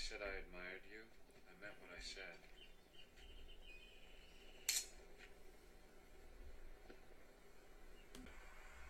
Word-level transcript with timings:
said 0.00 0.24
I 0.24 0.32
admired 0.40 0.80
you, 0.88 1.04
I 1.04 1.52
meant 1.60 1.76
what 1.84 1.92
I 1.92 2.00
said. 2.00 2.40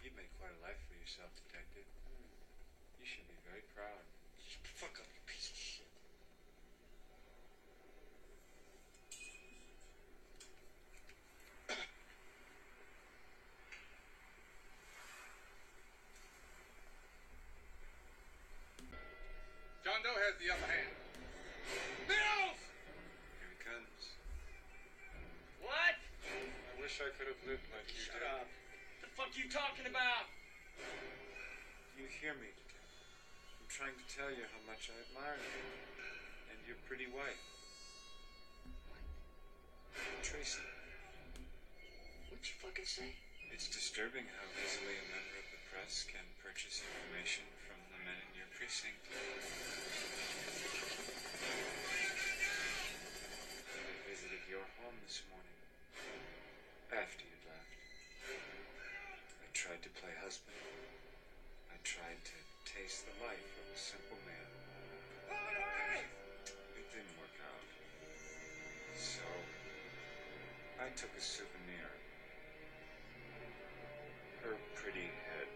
You've 0.06 0.14
made 0.14 0.30
quite 0.38 0.54
a 0.54 0.60
life 0.62 0.78
for 0.86 0.94
yourself, 0.94 1.34
Detective. 1.34 1.90
You 3.02 3.04
should 3.04 3.26
be 3.26 3.34
very 3.42 3.66
proud. 3.74 4.06
Shut 4.38 4.62
fuck 4.78 5.02
up, 5.02 5.10
you 5.10 5.18
piece 5.26 5.50
of 5.50 5.58
shit. 5.58 5.90
John 19.82 20.06
Doe 20.06 20.14
has 20.22 20.38
the 20.38 20.54
upper 20.54 20.70
hand. 20.70 21.00
Mills! 22.10 22.60
Here 23.38 23.50
he 23.54 23.58
comes. 23.62 24.02
What? 25.62 25.94
I 25.94 26.74
wish 26.82 26.98
I 26.98 27.10
could 27.14 27.30
have 27.30 27.38
lived 27.46 27.66
like 27.70 27.86
you 27.86 28.02
Shut 28.02 28.18
did. 28.18 28.26
up. 28.26 28.46
The 29.02 29.10
fuck 29.14 29.30
you 29.38 29.46
talking 29.46 29.86
about? 29.86 30.26
You 31.94 32.10
hear 32.30 32.38
me, 32.46 32.54
I'm 33.58 33.66
trying 33.66 33.98
to 33.98 34.06
tell 34.06 34.30
you 34.30 34.46
how 34.54 34.62
much 34.62 34.86
I 34.86 34.94
admire 35.02 35.34
you. 35.34 35.50
And 36.54 36.62
your 36.62 36.78
pretty 36.86 37.10
wife. 37.10 37.42
Tracy. 40.22 40.62
What'd 42.30 42.46
you 42.46 42.54
fucking 42.62 42.86
say? 42.86 43.18
It's 43.50 43.66
disturbing 43.66 44.30
how 44.30 44.46
easily 44.62 44.94
a 44.94 45.06
member 45.10 45.42
of 45.42 45.46
the 45.50 45.58
press 45.74 46.06
can 46.06 46.22
purchase 46.38 46.86
information 46.86 47.50
from 47.66 47.82
the 47.90 47.98
men 48.06 48.14
in 48.14 48.38
your 48.38 48.46
precinct. 48.54 49.02
I 53.74 53.90
visited 54.06 54.46
your 54.46 54.62
home 54.78 54.94
this 55.02 55.26
morning. 55.34 55.58
After 56.94 57.26
you 57.26 57.38
left. 57.50 57.74
I 58.30 59.50
tried 59.50 59.82
to 59.82 59.90
play 59.98 60.14
husband. 60.22 60.79
I 62.10 62.18
tried 62.26 62.26
to 62.26 62.42
taste 62.66 63.06
the 63.06 63.14
life 63.22 63.38
of 63.38 63.66
a 63.70 63.78
simple 63.78 64.18
man. 64.26 64.48
It 66.74 66.86
didn't 66.90 67.14
work 67.22 67.38
out. 67.38 67.66
So, 68.98 69.22
I 70.82 70.90
took 70.98 71.14
a 71.14 71.22
souvenir. 71.22 71.86
Her 74.42 74.58
pretty 74.74 75.06
head. 75.06 75.54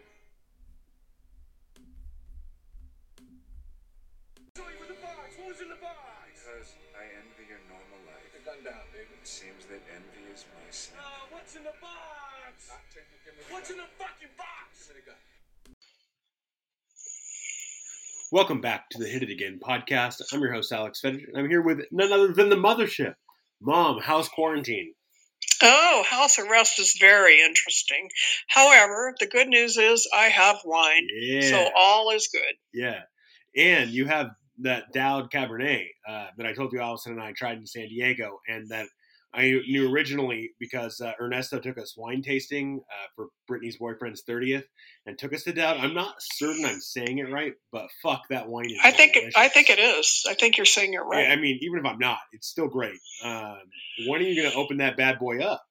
Show 4.54 4.70
in 4.70 4.94
the 4.94 5.00
box. 5.02 5.34
What 5.42 5.58
in 5.58 5.74
the 5.74 5.82
box? 5.82 6.38
Because 6.38 6.70
I 6.94 7.02
envy 7.18 7.50
your 7.50 7.66
normal 7.66 7.98
life. 8.06 8.30
The 8.30 8.46
gun 8.46 8.62
down, 8.62 8.86
baby. 8.94 9.10
It 9.10 9.26
seems 9.26 9.66
that 9.74 9.82
envy 9.90 10.22
is 10.30 10.46
my 10.54 10.70
sin. 10.70 11.02
Uh, 11.02 11.34
what's 11.34 11.58
in 11.58 11.66
the 11.66 11.74
box? 11.82 12.70
Give 12.94 13.02
me 13.10 13.42
the 13.42 13.42
What's 13.50 13.74
in 13.74 13.82
the 13.82 13.90
fucking 13.98 14.38
box? 14.38 14.86
Give 14.86 14.94
me 14.94 15.02
the 15.02 15.18
gun. 15.18 15.33
Welcome 18.32 18.60
back 18.60 18.88
to 18.90 18.98
the 18.98 19.06
Hit 19.08 19.22
It 19.22 19.30
Again 19.30 19.60
podcast. 19.62 20.20
I'm 20.32 20.40
your 20.40 20.52
host, 20.52 20.72
Alex 20.72 21.00
Fedder, 21.00 21.18
and 21.28 21.36
I'm 21.36 21.48
here 21.48 21.62
with 21.62 21.80
none 21.92 22.12
other 22.12 22.32
than 22.32 22.48
the 22.48 22.56
mothership. 22.56 23.14
Mom, 23.60 24.00
how's 24.02 24.28
quarantine? 24.28 24.94
Oh, 25.62 26.04
house 26.08 26.38
arrest 26.38 26.78
is 26.80 26.96
very 27.00 27.40
interesting. 27.40 28.08
However, 28.48 29.14
the 29.20 29.26
good 29.26 29.48
news 29.48 29.76
is 29.76 30.08
I 30.14 30.24
have 30.26 30.56
wine, 30.64 31.06
Yeah. 31.20 31.42
so 31.42 31.70
all 31.76 32.10
is 32.10 32.28
good. 32.32 32.54
yeah. 32.72 33.00
And 33.56 33.90
you 33.90 34.06
have 34.06 34.30
that 34.62 34.92
Dowd 34.92 35.30
Cabernet 35.30 35.86
uh, 36.08 36.26
that 36.36 36.46
I 36.46 36.54
told 36.54 36.72
you 36.72 36.80
Allison 36.80 37.12
and 37.12 37.22
I 37.22 37.32
tried 37.32 37.58
in 37.58 37.66
San 37.66 37.88
Diego, 37.88 38.40
and 38.48 38.68
that 38.70 38.86
I 39.34 39.60
knew 39.66 39.92
originally 39.92 40.52
because 40.60 41.00
uh, 41.00 41.12
Ernesto 41.20 41.58
took 41.58 41.76
us 41.76 41.94
wine 41.96 42.22
tasting 42.22 42.80
uh, 42.88 43.06
for 43.16 43.26
Brittany's 43.48 43.78
boyfriend's 43.78 44.22
30th 44.28 44.64
and 45.06 45.18
took 45.18 45.34
us 45.34 45.42
to 45.44 45.52
Dowd. 45.52 45.78
I'm 45.78 45.94
not 45.94 46.14
certain 46.18 46.64
I'm 46.64 46.80
saying 46.80 47.18
it 47.18 47.32
right, 47.32 47.54
but 47.72 47.88
fuck, 48.02 48.22
that 48.30 48.48
wine 48.48 48.70
is 48.70 48.78
I 48.82 48.92
think 48.92 49.16
it, 49.16 49.20
delicious. 49.20 49.36
I 49.36 49.48
think 49.48 49.70
it 49.70 49.78
is. 49.80 50.24
I 50.28 50.34
think 50.34 50.56
you're 50.56 50.66
saying 50.66 50.94
it 50.94 51.00
I, 51.00 51.02
right. 51.02 51.30
I 51.30 51.36
mean, 51.36 51.58
even 51.62 51.80
if 51.80 51.84
I'm 51.84 51.98
not, 51.98 52.18
it's 52.32 52.46
still 52.46 52.68
great. 52.68 52.98
Um, 53.24 53.58
when 54.06 54.20
are 54.20 54.24
you 54.24 54.40
going 54.40 54.52
to 54.52 54.56
open 54.56 54.76
that 54.78 54.96
bad 54.96 55.18
boy 55.18 55.40
up? 55.40 55.62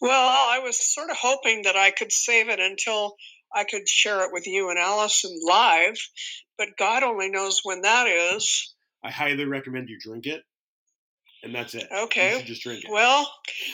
Well, 0.00 0.10
I 0.12 0.60
was 0.60 0.76
sort 0.76 1.10
of 1.10 1.16
hoping 1.16 1.62
that 1.62 1.76
I 1.76 1.90
could 1.90 2.10
save 2.10 2.48
it 2.48 2.58
until 2.58 3.14
I 3.54 3.64
could 3.64 3.88
share 3.88 4.24
it 4.24 4.32
with 4.32 4.46
you 4.46 4.70
and 4.70 4.78
Allison 4.78 5.38
live, 5.46 5.96
but 6.58 6.76
God 6.78 7.02
only 7.02 7.30
knows 7.30 7.60
when 7.62 7.82
that 7.82 8.06
is. 8.06 8.74
I 9.04 9.10
highly 9.10 9.44
recommend 9.44 9.88
you 9.88 9.98
drink 10.00 10.26
it, 10.26 10.42
and 11.44 11.54
that's 11.54 11.74
it. 11.74 11.86
Okay. 11.92 12.38
you 12.38 12.44
just 12.44 12.62
drink 12.62 12.84
it. 12.84 12.90
Well, 12.90 13.30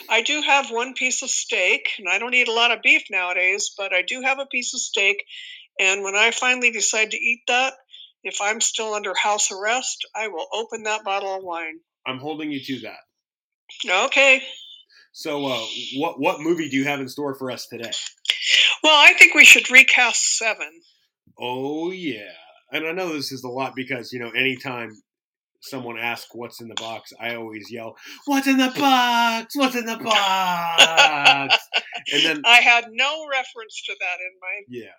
I 0.09 0.21
do 0.21 0.41
have 0.41 0.69
one 0.69 0.93
piece 0.93 1.23
of 1.23 1.29
steak, 1.29 1.89
and 1.97 2.07
I 2.09 2.19
don't 2.19 2.33
eat 2.33 2.47
a 2.47 2.53
lot 2.53 2.71
of 2.71 2.81
beef 2.81 3.03
nowadays, 3.09 3.71
but 3.77 3.93
I 3.93 4.01
do 4.01 4.21
have 4.21 4.39
a 4.39 4.45
piece 4.45 4.73
of 4.73 4.81
steak. 4.81 5.23
And 5.79 6.03
when 6.03 6.15
I 6.15 6.31
finally 6.31 6.71
decide 6.71 7.11
to 7.11 7.17
eat 7.17 7.41
that, 7.47 7.73
if 8.23 8.39
I'm 8.41 8.61
still 8.61 8.93
under 8.93 9.13
house 9.15 9.51
arrest, 9.51 10.05
I 10.15 10.27
will 10.27 10.47
open 10.53 10.83
that 10.83 11.03
bottle 11.03 11.35
of 11.35 11.43
wine. 11.43 11.79
I'm 12.05 12.19
holding 12.19 12.51
you 12.51 12.59
to 12.63 12.79
that. 12.81 14.03
Okay. 14.05 14.43
So, 15.13 15.45
uh, 15.45 15.65
what 15.97 16.19
what 16.19 16.39
movie 16.39 16.69
do 16.69 16.77
you 16.77 16.85
have 16.85 16.99
in 16.99 17.09
store 17.09 17.35
for 17.35 17.51
us 17.51 17.67
today? 17.67 17.91
Well, 18.83 18.93
I 18.95 19.13
think 19.13 19.33
we 19.33 19.45
should 19.45 19.69
recast 19.69 20.37
Seven. 20.37 20.71
Oh 21.39 21.91
yeah, 21.91 22.31
and 22.71 22.85
I 22.87 22.91
know 22.91 23.13
this 23.13 23.31
is 23.31 23.43
a 23.43 23.49
lot 23.49 23.75
because 23.75 24.13
you 24.13 24.19
know 24.19 24.29
anytime 24.29 25.01
someone 25.61 25.97
asks 25.97 26.29
what's 26.33 26.59
in 26.61 26.67
the 26.67 26.75
box, 26.75 27.13
I 27.19 27.35
always 27.35 27.71
yell, 27.71 27.95
"What's 28.25 28.47
in 28.47 28.57
the 28.57 28.73
box? 28.77 29.55
What's 29.55 29.75
in 29.75 29.85
the 29.85 29.97
box?" 30.03 31.57
and 32.13 32.23
then 32.25 32.41
I 32.45 32.57
had 32.61 32.85
no 32.91 33.27
reference 33.31 33.81
to 33.85 33.95
that 33.99 34.17
in 34.19 34.39
my 34.41 34.61
yeah, 34.67 34.91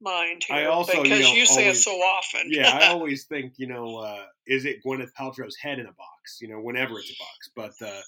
mind 0.00 0.42
here 0.46 0.56
I 0.56 0.64
also, 0.66 0.98
you 0.98 1.02
because 1.04 1.20
know, 1.20 1.32
you 1.34 1.46
say 1.46 1.62
always- 1.64 1.78
it 1.78 1.82
so 1.82 1.92
often. 1.92 2.42
yeah, 2.46 2.78
I 2.80 2.86
always 2.92 3.24
think, 3.24 3.54
you 3.56 3.66
know, 3.66 3.96
uh, 3.96 4.24
is 4.46 4.64
it 4.64 4.82
Gwyneth 4.86 5.10
Paltrow's 5.18 5.56
head 5.56 5.78
in 5.78 5.86
a 5.86 5.92
box? 5.92 6.38
You 6.40 6.48
know, 6.48 6.60
whenever 6.60 6.98
it's 6.98 7.10
a 7.10 7.14
box. 7.18 7.50
But 7.80 7.86
uh, 7.86 8.00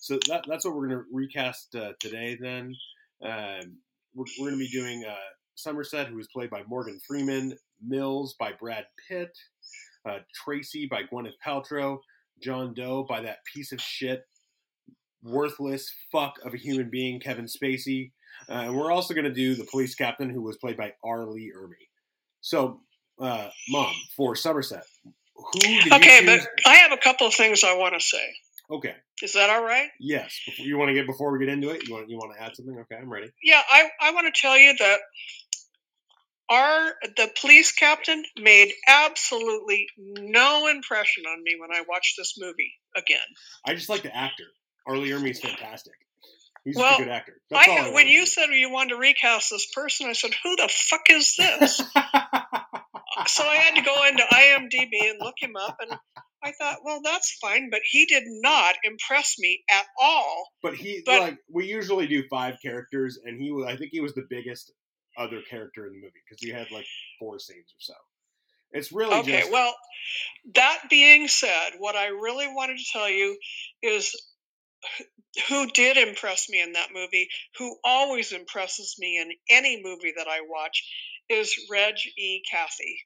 so 0.00 0.18
that, 0.28 0.44
that's 0.48 0.64
what 0.64 0.74
we're 0.74 0.88
going 0.88 1.00
to 1.00 1.04
recast 1.12 1.74
uh, 1.74 1.92
today. 2.00 2.36
Then 2.40 2.74
um, 3.22 3.76
we're, 4.14 4.24
we're 4.38 4.50
going 4.50 4.58
to 4.58 4.64
be 4.64 4.68
doing 4.68 5.04
uh, 5.04 5.14
Somerset, 5.54 6.06
who 6.08 6.18
is 6.18 6.28
played 6.28 6.50
by 6.50 6.62
Morgan 6.68 6.98
Freeman, 7.06 7.56
Mills 7.84 8.34
by 8.38 8.52
Brad 8.52 8.86
Pitt, 9.08 9.36
uh, 10.08 10.18
Tracy 10.34 10.86
by 10.90 11.02
Gwyneth 11.02 11.32
Paltrow, 11.44 11.98
John 12.42 12.74
Doe 12.74 13.04
by 13.08 13.22
that 13.22 13.38
piece 13.52 13.72
of 13.72 13.80
shit, 13.80 14.24
worthless 15.22 15.92
fuck 16.12 16.34
of 16.44 16.54
a 16.54 16.56
human 16.56 16.90
being, 16.90 17.20
Kevin 17.20 17.46
Spacey. 17.46 18.12
Uh, 18.48 18.52
and 18.52 18.76
we're 18.76 18.92
also 18.92 19.14
going 19.14 19.24
to 19.24 19.32
do 19.32 19.54
the 19.54 19.64
police 19.64 19.94
captain, 19.94 20.30
who 20.30 20.42
was 20.42 20.56
played 20.56 20.76
by 20.76 20.92
R. 21.04 21.26
Lee 21.26 21.52
Ermey. 21.56 21.88
So, 22.40 22.80
uh, 23.20 23.48
mom, 23.68 23.92
for 24.16 24.36
Somerset, 24.36 24.84
who 25.34 25.60
did 25.60 25.92
okay, 25.92 26.24
but? 26.24 26.46
I 26.66 26.76
have 26.76 26.92
a 26.92 26.96
couple 26.96 27.26
of 27.26 27.34
things 27.34 27.64
I 27.64 27.76
want 27.76 27.94
to 27.94 28.00
say. 28.00 28.22
Okay, 28.70 28.94
Is 29.22 29.32
that 29.32 29.48
all 29.48 29.64
right? 29.64 29.88
yes. 29.98 30.38
Before, 30.44 30.66
you 30.66 30.76
want 30.76 30.90
to 30.90 30.94
get 30.94 31.06
before 31.06 31.32
we 31.32 31.38
get 31.38 31.48
into 31.48 31.70
it? 31.70 31.88
You 31.88 31.94
want 31.94 32.10
you 32.10 32.18
want 32.18 32.36
to 32.36 32.42
add 32.42 32.54
something? 32.54 32.76
Okay, 32.80 32.96
I'm 33.00 33.10
ready. 33.10 33.30
Yeah, 33.42 33.62
I, 33.68 33.88
I 34.00 34.10
want 34.12 34.32
to 34.32 34.40
tell 34.40 34.58
you 34.58 34.74
that 34.78 34.98
our 36.50 36.92
the 37.16 37.30
police 37.40 37.72
captain 37.72 38.22
made 38.38 38.72
absolutely 38.86 39.86
no 39.98 40.68
impression 40.68 41.24
on 41.26 41.42
me 41.42 41.56
when 41.60 41.70
I 41.70 41.82
watched 41.88 42.14
this 42.16 42.34
movie 42.38 42.72
again. 42.96 43.18
I 43.66 43.74
just 43.74 43.88
like 43.88 44.02
the 44.02 44.14
actor. 44.14 44.44
R. 44.86 44.96
Lee 44.96 45.10
Ermey's 45.10 45.40
fantastic. 45.40 45.92
He's 46.64 46.76
Well, 46.76 46.96
a 46.96 46.98
good 46.98 47.08
actor. 47.08 47.40
That's 47.50 47.68
all 47.68 47.78
I, 47.78 47.88
I 47.88 47.94
when 47.94 48.08
you 48.08 48.26
said 48.26 48.46
you 48.50 48.70
wanted 48.70 48.90
to 48.90 48.96
recast 48.96 49.50
this 49.50 49.66
person, 49.74 50.08
I 50.08 50.12
said, 50.12 50.32
"Who 50.42 50.56
the 50.56 50.68
fuck 50.68 51.02
is 51.10 51.34
this?" 51.36 51.76
so 53.26 53.44
I 53.44 53.56
had 53.56 53.74
to 53.76 53.82
go 53.82 54.06
into 54.06 54.22
IMDb 54.22 55.10
and 55.10 55.18
look 55.20 55.34
him 55.40 55.56
up, 55.56 55.76
and 55.80 55.98
I 56.42 56.52
thought, 56.52 56.78
well, 56.84 57.00
that's 57.02 57.36
fine, 57.40 57.68
but 57.70 57.80
he 57.84 58.06
did 58.06 58.24
not 58.26 58.76
impress 58.84 59.36
me 59.38 59.62
at 59.70 59.86
all. 60.00 60.48
But 60.62 60.74
he 60.74 61.02
But- 61.04 61.20
like 61.20 61.38
we 61.50 61.66
usually 61.66 62.06
do 62.06 62.22
five 62.28 62.56
characters, 62.62 63.18
and 63.22 63.40
he 63.40 63.50
was 63.50 63.66
I 63.66 63.76
think 63.76 63.90
he 63.92 64.00
was 64.00 64.14
the 64.14 64.26
biggest 64.28 64.72
other 65.18 65.42
character 65.42 65.86
in 65.86 65.92
the 65.92 65.98
movie 65.98 66.20
because 66.24 66.42
he 66.42 66.50
had 66.50 66.70
like 66.70 66.86
four 67.18 67.38
scenes 67.38 67.66
or 67.72 67.80
so. 67.80 67.94
It's 68.72 68.92
really 68.92 69.16
Okay, 69.16 69.40
just 69.40 69.52
well, 69.52 69.74
that 70.54 70.78
being 70.90 71.28
said, 71.28 71.70
what 71.78 71.96
I 71.96 72.08
really 72.08 72.48
wanted 72.48 72.78
to 72.78 72.84
tell 72.92 73.08
you 73.08 73.36
is 73.82 74.14
who 75.48 75.66
did 75.68 75.96
impress 75.96 76.48
me 76.48 76.60
in 76.62 76.72
that 76.72 76.88
movie, 76.94 77.28
who 77.58 77.76
always 77.84 78.32
impresses 78.32 78.96
me 78.98 79.18
in 79.18 79.30
any 79.50 79.82
movie 79.82 80.12
that 80.16 80.28
I 80.28 80.40
watch, 80.48 80.84
is 81.28 81.54
Reg 81.70 81.94
E. 82.18 82.42
Cathey. 82.52 82.96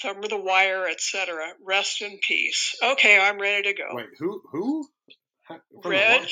From 0.00 0.20
The 0.22 0.36
Wire, 0.36 0.88
etc. 0.88 1.52
Rest 1.64 2.02
in 2.02 2.18
peace. 2.26 2.74
Okay, 2.82 3.18
I'm 3.18 3.40
ready 3.40 3.62
to 3.62 3.74
go. 3.74 3.88
wait 3.92 4.08
who 4.18 4.42
who 4.50 4.88
From 5.82 5.92
Reg? 5.92 6.28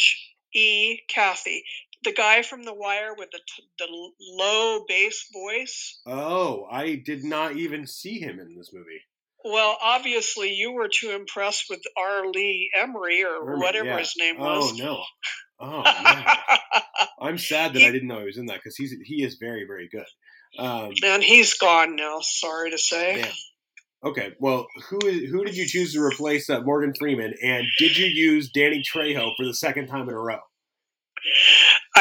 E. 0.55 1.00
Cathey, 1.14 1.62
the 2.04 2.12
guy 2.12 2.43
from 2.43 2.62
The 2.62 2.75
Wire 2.75 3.14
with 3.16 3.31
the 3.31 3.38
t- 3.38 3.69
the 3.78 3.87
low 4.37 4.84
bass 4.88 5.28
voice. 5.32 6.00
Oh, 6.06 6.66
I 6.70 6.96
did 6.96 7.25
not 7.25 7.56
even 7.56 7.87
see 7.87 8.19
him 8.19 8.40
in 8.40 8.56
this 8.56 8.72
movie. 8.72 9.02
Well, 9.44 9.76
obviously, 9.82 10.54
you 10.54 10.72
were 10.72 10.88
too 10.88 11.10
impressed 11.10 11.64
with 11.69 11.81
R. 11.96 12.31
Lee 12.31 12.70
Emery 12.76 13.25
or 13.25 13.44
Herman, 13.44 13.60
whatever 13.60 13.87
yeah. 13.87 13.99
his 13.99 14.14
name 14.19 14.38
was. 14.38 14.72
Oh 14.72 14.76
no. 14.76 15.02
Oh 15.64 15.81
man. 15.84 16.26
I'm 17.20 17.38
sad 17.38 17.75
that 17.75 17.82
I 17.84 17.93
didn't 17.93 18.08
know 18.08 18.19
he 18.19 18.25
was 18.25 18.37
in 18.37 18.46
that 18.46 18.56
because 18.56 18.75
he's 18.75 18.96
he 19.05 19.22
is 19.22 19.37
very 19.37 19.64
very 19.64 19.88
good. 19.88 20.06
Um, 20.58 20.93
and 21.05 21.22
he's 21.22 21.55
gone 21.55 21.94
now. 21.94 22.19
Sorry 22.20 22.72
to 22.72 22.78
say. 22.78 23.22
Damn. 23.22 23.32
Okay, 24.05 24.32
well, 24.40 24.66
who 24.88 24.98
is 25.06 25.31
who 25.31 25.44
did 25.44 25.56
you 25.56 25.64
choose 25.64 25.93
to 25.93 26.02
replace 26.02 26.50
uh, 26.50 26.60
Morgan 26.62 26.93
Freeman, 26.98 27.34
and 27.40 27.64
did 27.78 27.96
you 27.96 28.06
use 28.06 28.50
Danny 28.50 28.82
Trejo 28.82 29.31
for 29.37 29.44
the 29.44 29.55
second 29.55 29.87
time 29.87 30.08
in 30.08 30.14
a 30.14 30.19
row? 30.19 30.40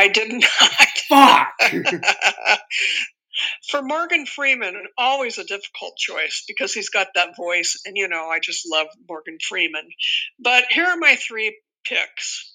I 0.02 0.08
did 0.08 0.34
not. 0.34 1.50
Fuck. 1.54 2.60
For 3.70 3.84
Morgan 3.84 4.26
Freeman, 4.26 4.76
always 4.98 5.38
a 5.38 5.44
difficult 5.44 5.96
choice 5.98 6.44
because 6.48 6.74
he's 6.74 6.90
got 6.90 7.10
that 7.14 7.36
voice, 7.38 7.80
and 7.86 7.96
you 7.96 8.08
know, 8.08 8.26
I 8.26 8.40
just 8.40 8.68
love 8.70 8.88
Morgan 9.08 9.38
Freeman. 9.48 9.88
But 10.40 10.66
here 10.70 10.86
are 10.86 10.98
my 10.98 11.16
three 11.16 11.56
picks. 11.86 12.52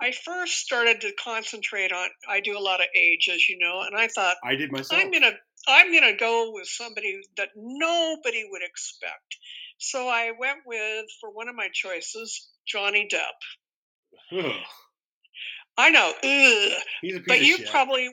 I 0.00 0.12
first 0.12 0.54
started 0.54 1.02
to 1.02 1.12
concentrate 1.22 1.92
on. 1.92 2.08
I 2.26 2.40
do 2.40 2.56
a 2.56 2.60
lot 2.60 2.80
of 2.80 2.86
age, 2.96 3.28
as 3.32 3.46
you 3.46 3.58
know, 3.60 3.82
and 3.82 3.94
I 3.94 4.08
thought 4.08 4.36
I 4.42 4.54
did 4.54 4.72
myself. 4.72 5.02
I'm 5.02 5.10
gonna 5.10 5.32
I'm 5.68 5.92
gonna 5.92 6.16
go 6.16 6.52
with 6.52 6.66
somebody 6.66 7.20
that 7.36 7.50
nobody 7.56 8.44
would 8.48 8.62
expect. 8.62 9.36
So 9.76 10.08
I 10.08 10.32
went 10.38 10.60
with 10.64 11.06
for 11.20 11.30
one 11.30 11.48
of 11.48 11.54
my 11.54 11.68
choices, 11.72 12.48
Johnny 12.66 13.06
Depp. 13.12 14.56
I 15.78 15.90
know, 15.90 16.08
ugh, 16.08 16.82
he's 17.00 17.16
a 17.16 17.20
piece 17.20 17.24
but 17.28 17.40
you 17.40 17.56
shit. 17.58 17.70
probably 17.70 18.10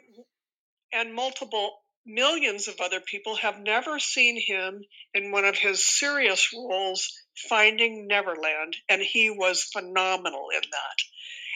and 0.93 1.13
multiple 1.13 1.79
millions 2.05 2.67
of 2.67 2.75
other 2.79 2.99
people 2.99 3.35
have 3.35 3.59
never 3.59 3.97
seen 3.99 4.39
him 4.39 4.83
in 5.13 5.31
one 5.31 5.45
of 5.45 5.57
his 5.57 5.83
serious 5.85 6.53
roles, 6.53 7.11
Finding 7.49 8.07
Neverland, 8.07 8.77
and 8.87 9.01
he 9.01 9.31
was 9.31 9.63
phenomenal 9.63 10.49
in 10.53 10.61
that. 10.61 10.97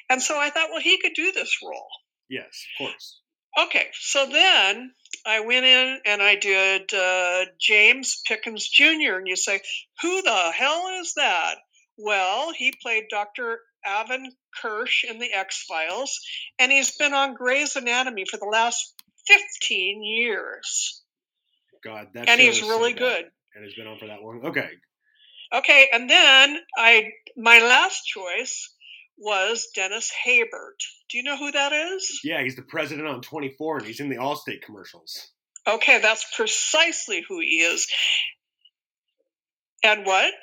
And 0.10 0.22
so 0.22 0.38
I 0.38 0.50
thought, 0.50 0.70
well, 0.72 0.82
he 0.82 1.00
could 1.00 1.14
do 1.14 1.32
this 1.32 1.60
role. 1.64 1.88
yes, 2.28 2.66
of 2.80 2.88
course. 2.88 3.22
Okay, 3.58 3.88
so 3.94 4.26
then 4.28 4.92
I 5.26 5.42
went 5.42 5.66
in 5.66 6.00
and 6.06 6.22
I 6.22 6.36
did 6.36 6.94
uh, 6.94 7.46
James 7.60 8.22
Pickens 8.28 8.68
Jr. 8.68 9.18
And 9.18 9.28
you 9.28 9.36
say, 9.36 9.62
who 10.02 10.22
the 10.22 10.52
hell 10.52 11.00
is 11.02 11.14
that? 11.16 11.56
Well, 11.98 12.54
he 12.54 12.74
played 12.82 13.06
Dr. 13.10 13.60
Alvin 13.86 14.32
Kersh 14.64 15.04
in 15.10 15.20
The 15.20 15.32
X 15.34 15.66
Files, 15.68 16.20
and 16.58 16.72
he's 16.72 16.96
been 16.98 17.14
on 17.14 17.34
Grey's 17.34 17.76
Anatomy 17.76 18.26
for 18.26 18.38
the 18.38 18.46
last 18.46 18.94
15 19.28 20.04
years. 20.04 21.04
God, 21.84 22.08
that 22.14 22.28
and 22.28 22.42
he's 22.42 22.60
so 22.60 22.68
really 22.70 22.94
good. 22.94 23.26
and 23.56 23.66
he's 23.66 23.76
been 23.76 23.88
on 23.88 23.98
for 24.00 24.08
that 24.08 24.22
long. 24.22 24.42
Okay, 24.48 24.70
Okay, 25.54 25.88
and 25.92 26.10
then 26.10 26.58
I 26.78 27.10
my 27.36 27.60
last 27.60 28.06
choice 28.06 28.74
was 29.18 29.68
Dennis 29.76 30.12
Haysbert. 30.26 30.80
Do 31.10 31.18
you 31.18 31.24
know 31.24 31.38
who 31.38 31.52
that 31.52 31.74
is? 31.74 32.22
yeah, 32.24 32.44
he's 32.44 32.56
the 32.56 32.62
president 32.62 33.08
on 33.08 33.22
24, 33.22 33.78
and 33.80 33.88
he's 33.88 34.00
in 34.00 34.10
the 34.10 34.18
Allstate 34.18 34.62
commercials. 34.62 35.32
Okay, 35.68 36.00
that's 36.02 36.26
precisely 36.36 37.24
who 37.28 37.40
he 37.40 37.62
is. 37.62 37.88
And 39.84 40.06
what? 40.06 40.34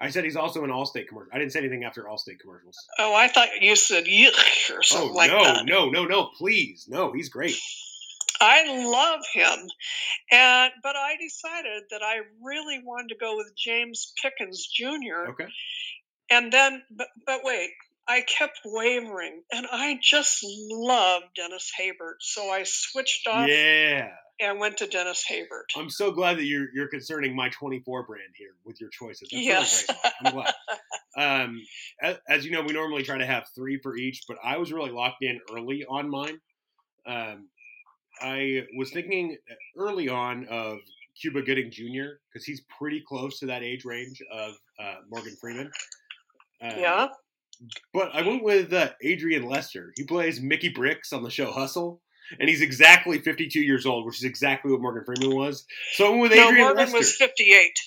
I 0.00 0.10
said 0.10 0.24
he's 0.24 0.36
also 0.36 0.64
in 0.64 0.70
Allstate 0.70 1.08
commercials. 1.08 1.30
I 1.32 1.38
didn't 1.38 1.52
say 1.52 1.60
anything 1.60 1.84
after 1.84 2.02
Allstate 2.04 2.40
commercials. 2.40 2.76
Oh, 2.98 3.14
I 3.14 3.28
thought 3.28 3.48
you 3.60 3.76
said 3.76 4.04
yuck 4.04 4.70
or 4.70 4.78
Oh 4.78 4.82
something 4.82 5.14
like 5.14 5.30
no, 5.30 5.44
that. 5.44 5.66
no, 5.66 5.88
no, 5.88 6.04
no! 6.04 6.04
No, 6.06 6.30
please, 6.36 6.86
no, 6.88 7.12
he's 7.12 7.28
great. 7.28 7.56
I 8.40 8.84
love 8.84 9.20
him, 9.32 9.68
and 10.30 10.72
but 10.82 10.96
I 10.96 11.16
decided 11.20 11.84
that 11.90 12.02
I 12.02 12.16
really 12.42 12.80
wanted 12.84 13.08
to 13.10 13.16
go 13.18 13.36
with 13.36 13.52
James 13.56 14.12
Pickens 14.20 14.66
Jr. 14.66 15.30
Okay, 15.30 15.46
And 16.30 16.52
then, 16.52 16.82
but 16.90 17.06
but 17.24 17.40
wait, 17.44 17.70
I 18.08 18.20
kept 18.22 18.60
wavering, 18.64 19.42
and 19.52 19.66
I 19.70 19.98
just 20.02 20.44
love 20.44 21.22
Dennis 21.36 21.70
Haysbert, 21.78 22.16
so 22.20 22.50
I 22.50 22.64
switched 22.64 23.26
off 23.28 23.48
yeah. 23.48 24.10
And 24.40 24.58
went 24.58 24.76
to 24.78 24.86
Dennis 24.86 25.24
Haysbert. 25.30 25.76
I'm 25.76 25.88
so 25.88 26.10
glad 26.10 26.38
that 26.38 26.44
you're 26.44 26.66
you're 26.74 26.88
concerning 26.88 27.36
my 27.36 27.48
24 27.50 28.04
brand 28.04 28.22
here 28.36 28.54
with 28.64 28.80
your 28.80 28.90
choices. 28.90 29.28
That's 29.30 29.44
Yes. 29.44 29.84
really 29.88 30.00
great. 30.02 30.12
I'm 30.24 30.32
glad. 30.34 30.54
Um, 31.16 31.62
as, 32.02 32.16
as 32.28 32.44
you 32.44 32.50
know, 32.50 32.60
we 32.62 32.72
normally 32.72 33.04
try 33.04 33.16
to 33.16 33.24
have 33.24 33.44
three 33.54 33.78
for 33.80 33.96
each, 33.96 34.22
but 34.26 34.36
I 34.42 34.56
was 34.56 34.72
really 34.72 34.90
locked 34.90 35.22
in 35.22 35.38
early 35.54 35.84
on 35.88 36.10
mine. 36.10 36.40
Um, 37.06 37.48
I 38.20 38.64
was 38.76 38.90
thinking 38.90 39.36
early 39.78 40.08
on 40.08 40.44
of 40.48 40.78
Cuba 41.22 41.42
Gooding 41.42 41.70
Jr. 41.70 42.14
because 42.32 42.44
he's 42.44 42.62
pretty 42.78 43.00
close 43.06 43.38
to 43.38 43.46
that 43.46 43.62
age 43.62 43.84
range 43.84 44.20
of 44.32 44.54
uh, 44.82 44.94
Morgan 45.08 45.36
Freeman. 45.40 45.70
Um, 46.60 46.72
yeah, 46.78 47.06
But 47.92 48.10
I 48.12 48.22
went 48.26 48.42
with 48.42 48.72
uh, 48.72 48.90
Adrian 49.00 49.44
Lester. 49.48 49.92
He 49.96 50.02
plays 50.02 50.40
Mickey 50.40 50.70
Bricks 50.70 51.12
on 51.12 51.22
the 51.22 51.30
show 51.30 51.52
Hustle, 51.52 52.00
and 52.38 52.48
he's 52.48 52.60
exactly 52.60 53.18
52 53.18 53.60
years 53.60 53.86
old, 53.86 54.06
which 54.06 54.18
is 54.18 54.24
exactly 54.24 54.70
what 54.72 54.80
Morgan 54.80 55.04
Freeman 55.04 55.36
was. 55.36 55.64
So 55.92 56.18
with 56.18 56.32
no, 56.34 56.52
Morgan 56.52 56.76
Lester. 56.76 56.98
was 56.98 57.14
fifty-eight. 57.14 57.78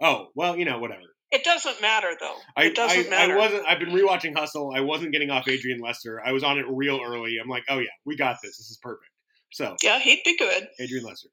Oh 0.00 0.28
well, 0.34 0.56
you 0.56 0.64
know 0.64 0.78
whatever. 0.78 1.02
It 1.30 1.42
doesn't 1.42 1.80
matter 1.80 2.12
though. 2.20 2.36
I, 2.56 2.64
it 2.66 2.76
doesn't 2.76 3.06
I, 3.06 3.10
matter. 3.10 3.34
I 3.34 3.36
wasn't. 3.36 3.66
I've 3.66 3.78
been 3.80 3.90
rewatching 3.90 4.36
Hustle. 4.36 4.72
I 4.74 4.80
wasn't 4.80 5.12
getting 5.12 5.30
off 5.30 5.48
Adrian 5.48 5.80
Lester. 5.80 6.22
I 6.24 6.32
was 6.32 6.44
on 6.44 6.58
it 6.58 6.64
real 6.68 7.00
early. 7.04 7.38
I'm 7.42 7.48
like, 7.48 7.64
oh 7.68 7.78
yeah, 7.78 7.88
we 8.04 8.16
got 8.16 8.36
this. 8.42 8.56
This 8.58 8.70
is 8.70 8.78
perfect. 8.80 9.10
So 9.52 9.76
yeah, 9.82 9.98
he'd 9.98 10.22
be 10.24 10.36
good. 10.36 10.68
Adrian 10.78 11.04
Lester. 11.04 11.28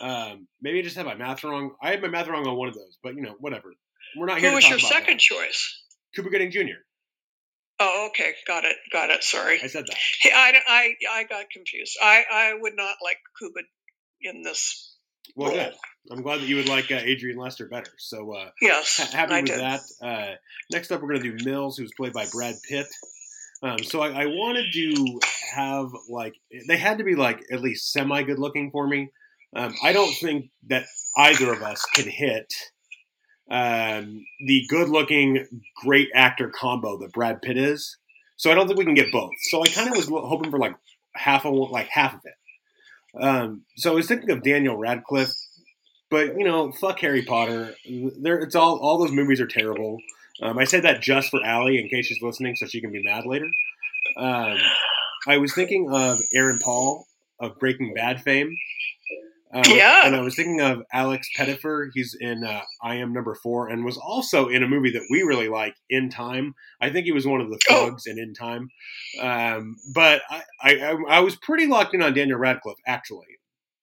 Um, 0.00 0.46
maybe 0.60 0.80
I 0.80 0.82
just 0.82 0.96
had 0.96 1.06
my 1.06 1.14
math 1.14 1.44
wrong. 1.44 1.72
I 1.82 1.90
had 1.90 2.02
my 2.02 2.08
math 2.08 2.28
wrong 2.28 2.46
on 2.46 2.56
one 2.56 2.68
of 2.68 2.74
those, 2.74 2.98
but 3.02 3.14
you 3.14 3.22
know 3.22 3.34
whatever. 3.38 3.72
We're 4.16 4.26
not 4.26 4.38
here 4.38 4.50
Who 4.50 4.56
was 4.56 4.68
your 4.68 4.78
second 4.78 5.14
that. 5.14 5.20
choice? 5.20 5.82
Cuba 6.14 6.30
Gooding 6.30 6.50
Jr. 6.50 6.80
Oh, 7.78 8.06
okay, 8.10 8.32
got 8.46 8.64
it, 8.64 8.76
got 8.92 9.10
it. 9.10 9.22
Sorry, 9.22 9.60
I 9.62 9.66
said 9.66 9.86
that. 9.86 9.96
Hey, 10.20 10.30
I, 10.34 10.54
I, 10.66 10.94
I 11.20 11.24
got 11.24 11.50
confused. 11.50 11.96
I, 12.02 12.24
I 12.32 12.52
would 12.58 12.72
not 12.74 12.96
like 13.02 13.18
Cuba 13.38 13.60
in 14.22 14.42
this. 14.42 14.96
Well, 15.34 15.50
role. 15.50 15.58
good. 15.58 15.74
I'm 16.10 16.22
glad 16.22 16.40
that 16.40 16.46
you 16.48 16.56
would 16.56 16.68
like 16.68 16.90
uh, 16.90 17.00
Adrian 17.02 17.36
Lester 17.36 17.66
better. 17.68 17.90
So 17.98 18.32
uh, 18.32 18.48
Yes, 18.62 18.96
ha- 18.98 19.16
happy 19.16 19.34
I 19.34 19.40
with 19.40 19.50
did. 19.50 19.60
that. 19.60 19.80
Uh, 20.00 20.34
next 20.72 20.90
up, 20.92 21.02
we're 21.02 21.08
going 21.08 21.22
to 21.22 21.36
do 21.36 21.44
Mills, 21.44 21.76
who's 21.76 21.92
played 21.96 22.12
by 22.12 22.26
Brad 22.32 22.54
Pitt. 22.68 22.86
Um, 23.62 23.78
so 23.82 24.00
I, 24.00 24.22
I 24.22 24.26
wanted 24.26 24.66
to 24.72 25.20
have 25.54 25.88
like 26.08 26.34
they 26.68 26.76
had 26.76 26.98
to 26.98 27.04
be 27.04 27.14
like 27.16 27.40
at 27.50 27.60
least 27.60 27.90
semi 27.92 28.22
good 28.22 28.38
looking 28.38 28.70
for 28.70 28.86
me. 28.86 29.10
Um, 29.54 29.74
I 29.82 29.92
don't 29.92 30.14
think 30.14 30.50
that 30.68 30.84
either 31.16 31.52
of 31.52 31.62
us 31.62 31.84
can 31.94 32.08
hit 32.08 32.52
um, 33.50 34.24
the 34.44 34.64
good 34.68 34.88
looking 34.88 35.46
great 35.76 36.08
actor 36.14 36.48
combo 36.48 36.98
that 36.98 37.12
Brad 37.12 37.42
Pitt 37.42 37.56
is. 37.56 37.96
So 38.36 38.50
I 38.50 38.54
don't 38.54 38.66
think 38.66 38.78
we 38.78 38.84
can 38.84 38.94
get 38.94 39.12
both. 39.12 39.32
So 39.42 39.62
I 39.62 39.66
kind 39.66 39.88
of 39.88 39.96
was 39.96 40.08
hoping 40.08 40.50
for 40.50 40.58
like 40.58 40.74
half 41.14 41.46
of 41.46 41.54
like 41.54 41.88
half 41.88 42.14
of 42.14 42.20
it. 42.24 43.22
Um, 43.22 43.62
so 43.76 43.92
I 43.92 43.94
was 43.94 44.06
thinking 44.06 44.30
of 44.30 44.42
Daniel 44.42 44.76
Radcliffe, 44.76 45.34
but 46.10 46.36
you 46.38 46.44
know, 46.44 46.72
fuck 46.72 47.00
Harry 47.00 47.22
Potter. 47.22 47.74
There, 48.18 48.38
it's 48.38 48.54
all 48.54 48.78
all 48.78 48.98
those 48.98 49.12
movies 49.12 49.40
are 49.40 49.46
terrible. 49.46 49.98
Um, 50.42 50.58
I 50.58 50.64
said 50.64 50.82
that 50.82 51.00
just 51.00 51.30
for 51.30 51.42
Allie 51.42 51.80
in 51.80 51.88
case 51.88 52.06
she's 52.06 52.20
listening, 52.20 52.56
so 52.56 52.66
she 52.66 52.80
can 52.80 52.92
be 52.92 53.02
mad 53.02 53.24
later. 53.24 53.48
Um, 54.16 54.58
I 55.26 55.38
was 55.38 55.54
thinking 55.54 55.90
of 55.90 56.20
Aaron 56.34 56.58
Paul 56.58 57.06
of 57.40 57.58
Breaking 57.58 57.94
Bad 57.94 58.22
fame. 58.22 58.54
Um, 59.52 59.62
Yeah. 59.66 60.06
And 60.06 60.16
I 60.16 60.20
was 60.20 60.34
thinking 60.34 60.60
of 60.60 60.82
Alex 60.92 61.28
Pettyfer. 61.36 61.88
He's 61.94 62.16
in 62.18 62.44
uh, 62.44 62.62
I 62.82 62.96
Am 62.96 63.12
Number 63.12 63.34
Four 63.34 63.68
and 63.68 63.84
was 63.84 63.96
also 63.96 64.48
in 64.48 64.62
a 64.62 64.68
movie 64.68 64.90
that 64.92 65.06
we 65.10 65.22
really 65.22 65.48
like, 65.48 65.74
In 65.88 66.10
Time. 66.10 66.54
I 66.80 66.90
think 66.90 67.06
he 67.06 67.12
was 67.12 67.26
one 67.26 67.40
of 67.40 67.48
the 67.50 67.58
Oh. 67.70 67.86
thugs 67.90 68.06
in 68.06 68.18
In 68.18 68.34
Time. 68.34 68.70
Um, 69.20 69.76
but 69.94 70.22
I, 70.30 70.42
I, 70.60 70.96
I, 71.08 71.20
was 71.20 71.36
pretty 71.36 71.66
locked 71.66 71.94
in 71.94 72.02
on 72.02 72.12
Daniel 72.14 72.38
Radcliffe, 72.38 72.78
actually. 72.86 73.26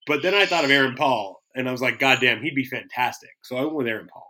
But 0.05 0.21
then 0.21 0.33
I 0.33 0.45
thought 0.45 0.65
of 0.65 0.69
Aaron 0.71 0.95
Paul, 0.95 1.41
and 1.55 1.67
I 1.69 1.71
was 1.71 1.81
like, 1.81 1.97
God 1.97 2.19
damn, 2.19 2.41
he'd 2.43 2.55
be 2.55 2.65
fantastic. 2.65 3.29
So 3.41 3.55
I 3.55 3.61
went 3.61 3.75
with 3.75 3.87
Aaron 3.87 4.07
Paul. 4.11 4.29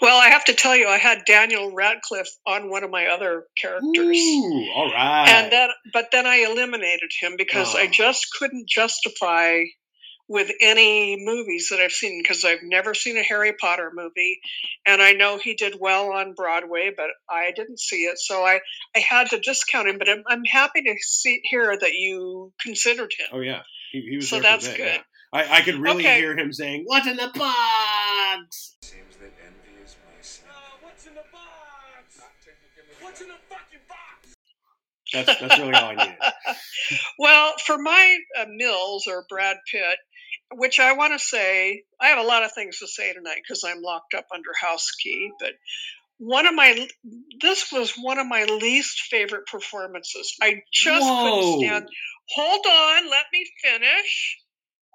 Well, 0.00 0.18
I 0.18 0.28
have 0.28 0.44
to 0.46 0.54
tell 0.54 0.76
you, 0.76 0.88
I 0.88 0.98
had 0.98 1.24
Daniel 1.26 1.72
Radcliffe 1.74 2.28
on 2.46 2.68
one 2.70 2.84
of 2.84 2.90
my 2.90 3.06
other 3.06 3.44
characters. 3.60 3.84
Ooh, 4.16 4.68
all 4.74 4.90
right. 4.92 5.28
and 5.28 5.50
then 5.52 5.70
but 5.92 6.06
then 6.12 6.26
I 6.26 6.46
eliminated 6.50 7.10
him 7.20 7.34
because 7.38 7.74
I 7.74 7.84
Oh. 7.84 7.90
just 7.90 8.26
couldn't 8.38 8.68
justify 8.68 9.60
with 10.28 10.50
any 10.60 11.16
movies 11.24 11.68
that 11.70 11.80
I've 11.80 11.92
seen 11.92 12.20
because 12.22 12.44
I've 12.44 12.62
never 12.62 12.94
seen 12.94 13.16
a 13.16 13.22
Harry 13.22 13.52
Potter 13.52 13.90
movie 13.94 14.40
and 14.84 15.00
I 15.00 15.12
know 15.12 15.38
he 15.38 15.54
did 15.54 15.76
well 15.78 16.12
on 16.12 16.34
Broadway 16.34 16.92
but 16.96 17.10
I 17.30 17.52
didn't 17.54 17.78
see 17.78 18.04
it 18.04 18.18
so 18.18 18.42
I 18.44 18.60
I 18.94 18.98
had 19.00 19.30
to 19.30 19.38
discount 19.38 19.88
him 19.88 19.98
but 19.98 20.08
I'm, 20.08 20.24
I'm 20.26 20.44
happy 20.44 20.82
to 20.82 20.94
see 21.00 21.40
hear 21.44 21.76
that 21.78 21.92
you 21.92 22.52
considered 22.60 23.12
him 23.18 23.26
oh 23.32 23.40
yeah, 23.40 23.62
he, 23.92 24.00
he 24.02 24.16
was 24.16 24.28
So 24.28 24.36
there 24.36 24.42
for 24.44 24.48
that's 24.50 24.66
a 24.68 24.76
good. 24.76 24.86
yeah. 24.86 25.00
I, 25.32 25.58
I 25.58 25.60
could 25.62 25.76
really 25.76 26.04
Okay. 26.04 26.18
hear 26.18 26.36
him 26.38 26.52
saying, 26.52 26.84
"What's 26.86 27.06
in 27.06 27.16
the 27.16 27.30
box?" 27.34 28.76
Seems 28.80 29.16
that 29.16 29.32
envy 29.44 29.84
is 29.84 29.96
my 30.06 30.22
sin. 30.22 30.46
Uh, 30.48 30.76
what's 30.82 31.06
in 31.06 31.14
the 31.14 31.24
box? 31.32 32.20
What's 33.00 33.20
in 33.20 33.28
the 33.28 33.34
fucking 33.48 33.80
box? 33.88 34.34
That's 35.12 35.40
that's 35.40 35.58
really 35.58 35.74
all 35.74 35.90
I 35.90 35.94
needed. 35.96 36.14
well 37.18 37.52
for 37.66 37.76
my 37.78 38.18
uh, 38.38 38.46
Mills 38.48 39.06
or 39.08 39.26
Brad 39.28 39.56
Pitt 39.70 39.98
which 40.54 40.80
I 40.80 40.92
want 40.94 41.12
to 41.12 41.18
say, 41.18 41.82
I 42.00 42.08
have 42.08 42.18
a 42.18 42.26
lot 42.28 42.42
of 42.44 42.52
things 42.52 42.78
to 42.78 42.86
say 42.86 43.12
tonight 43.12 43.38
because 43.42 43.64
I'm 43.64 43.82
locked 43.82 44.14
up 44.14 44.26
under 44.34 44.50
house 44.60 44.90
key, 45.02 45.30
but 45.40 45.52
one 46.18 46.46
of 46.46 46.54
my 46.54 46.88
this 47.40 47.70
was 47.72 47.92
one 47.92 48.18
of 48.18 48.26
my 48.26 48.44
least 48.44 49.02
favorite 49.10 49.46
performances. 49.46 50.34
I 50.40 50.62
just 50.72 51.04
Whoa. 51.04 51.22
couldn't 51.24 51.60
stand. 51.60 51.88
Hold 52.34 52.66
on, 52.66 53.10
let 53.10 53.26
me 53.32 53.46
finish. 53.62 54.38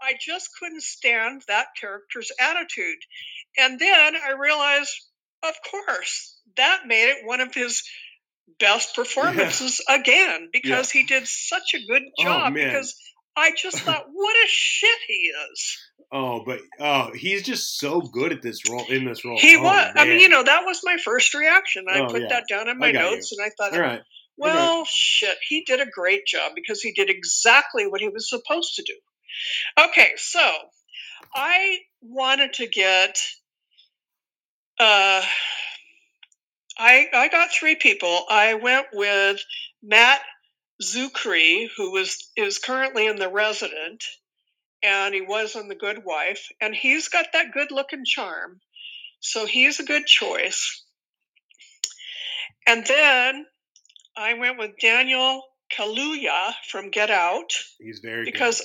I 0.01 0.13
just 0.19 0.50
couldn't 0.60 0.81
stand 0.81 1.43
that 1.48 1.67
character's 1.79 2.31
attitude. 2.39 2.98
And 3.57 3.79
then 3.79 4.15
I 4.15 4.31
realized, 4.39 4.91
of 5.43 5.53
course, 5.69 6.39
that 6.57 6.88
made 6.88 7.10
it 7.10 7.25
one 7.25 7.39
of 7.39 7.53
his 7.53 7.83
best 8.60 8.95
performances 8.95 9.81
again 9.89 10.50
because 10.51 10.89
he 10.91 11.03
did 11.05 11.27
such 11.27 11.74
a 11.75 11.86
good 11.86 12.03
Oh, 12.19 12.24
job 12.24 12.53
man. 12.53 12.67
because 12.67 12.95
I 13.38 13.51
just 13.57 13.77
thought 13.79 14.05
what 14.11 14.35
a 14.35 14.47
shit 14.47 14.97
he 15.07 15.31
is. 15.51 15.77
Oh, 16.11 16.43
but 16.45 16.59
oh, 16.79 17.11
he's 17.15 17.43
just 17.43 17.79
so 17.79 18.01
good 18.01 18.33
at 18.33 18.41
this 18.41 18.69
role. 18.69 18.85
In 18.89 19.05
this 19.05 19.23
role, 19.25 19.38
He 19.39 19.55
Oh, 19.57 19.61
was. 19.63 19.93
I 19.97 20.05
mean, 20.05 20.19
you 20.19 20.29
know, 20.29 20.43
that 20.43 20.65
was 20.65 20.81
my 20.83 20.97
first 20.97 21.33
reaction. 21.33 21.85
I 21.89 22.01
Oh, 22.01 22.11
put 22.11 22.21
yeah. 22.21 22.27
that 22.29 22.45
down 22.50 22.67
in 22.69 22.77
my 22.79 22.91
got 22.91 23.00
you. 23.01 23.15
notes 23.15 23.31
and 23.31 23.41
I 23.45 23.50
thought, 23.57 23.73
All 23.73 23.79
right. 23.81 24.01
well, 24.38 24.85
shit, 24.88 25.38
he 25.47 25.63
did 25.65 25.79
a 25.81 25.85
great 25.89 26.25
job 26.25 26.51
because 26.55 26.81
he 26.81 26.91
did 26.91 27.09
exactly 27.09 27.88
what 27.88 28.01
he 28.01 28.09
was 28.09 28.29
supposed 28.29 28.75
to 28.75 28.83
do. 28.83 28.95
Okay, 29.89 30.11
so 30.17 30.41
I 31.35 31.79
wanted 32.01 32.53
to 32.53 32.67
get 32.67 33.17
uh 34.79 35.21
I 36.77 37.07
I 37.13 37.29
got 37.29 37.51
three 37.51 37.75
people. 37.75 38.25
I 38.29 38.55
went 38.55 38.88
with 38.93 39.39
Matt 39.83 40.21
Czuchry, 40.81 41.67
who 41.77 41.91
was 41.91 42.29
is 42.35 42.57
currently 42.57 43.07
in 43.07 43.17
the 43.17 43.29
resident, 43.29 44.03
and 44.83 45.13
he 45.13 45.21
was 45.21 45.55
on 45.55 45.67
the 45.67 45.75
good 45.75 46.03
wife, 46.03 46.50
and 46.59 46.75
he's 46.75 47.09
got 47.09 47.27
that 47.33 47.51
good 47.53 47.71
looking 47.71 48.03
charm. 48.05 48.59
So 49.19 49.45
he's 49.45 49.79
a 49.79 49.85
good 49.85 50.05
choice. 50.05 50.83
And 52.65 52.85
then 52.85 53.45
I 54.17 54.33
went 54.33 54.57
with 54.57 54.79
Daniel 54.81 55.43
Kaluuya 55.75 56.53
from 56.69 56.89
Get 56.89 57.09
Out 57.09 57.53
He's 57.79 58.00
very 58.00 58.25
good. 58.25 58.33
because 58.33 58.61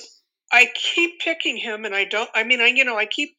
I 0.51 0.71
keep 0.73 1.19
picking 1.19 1.57
him, 1.57 1.85
and 1.85 1.95
I 1.95 2.05
don't. 2.05 2.29
I 2.33 2.43
mean, 2.43 2.61
I 2.61 2.67
you 2.67 2.85
know, 2.85 2.97
I 2.97 3.05
keep. 3.05 3.35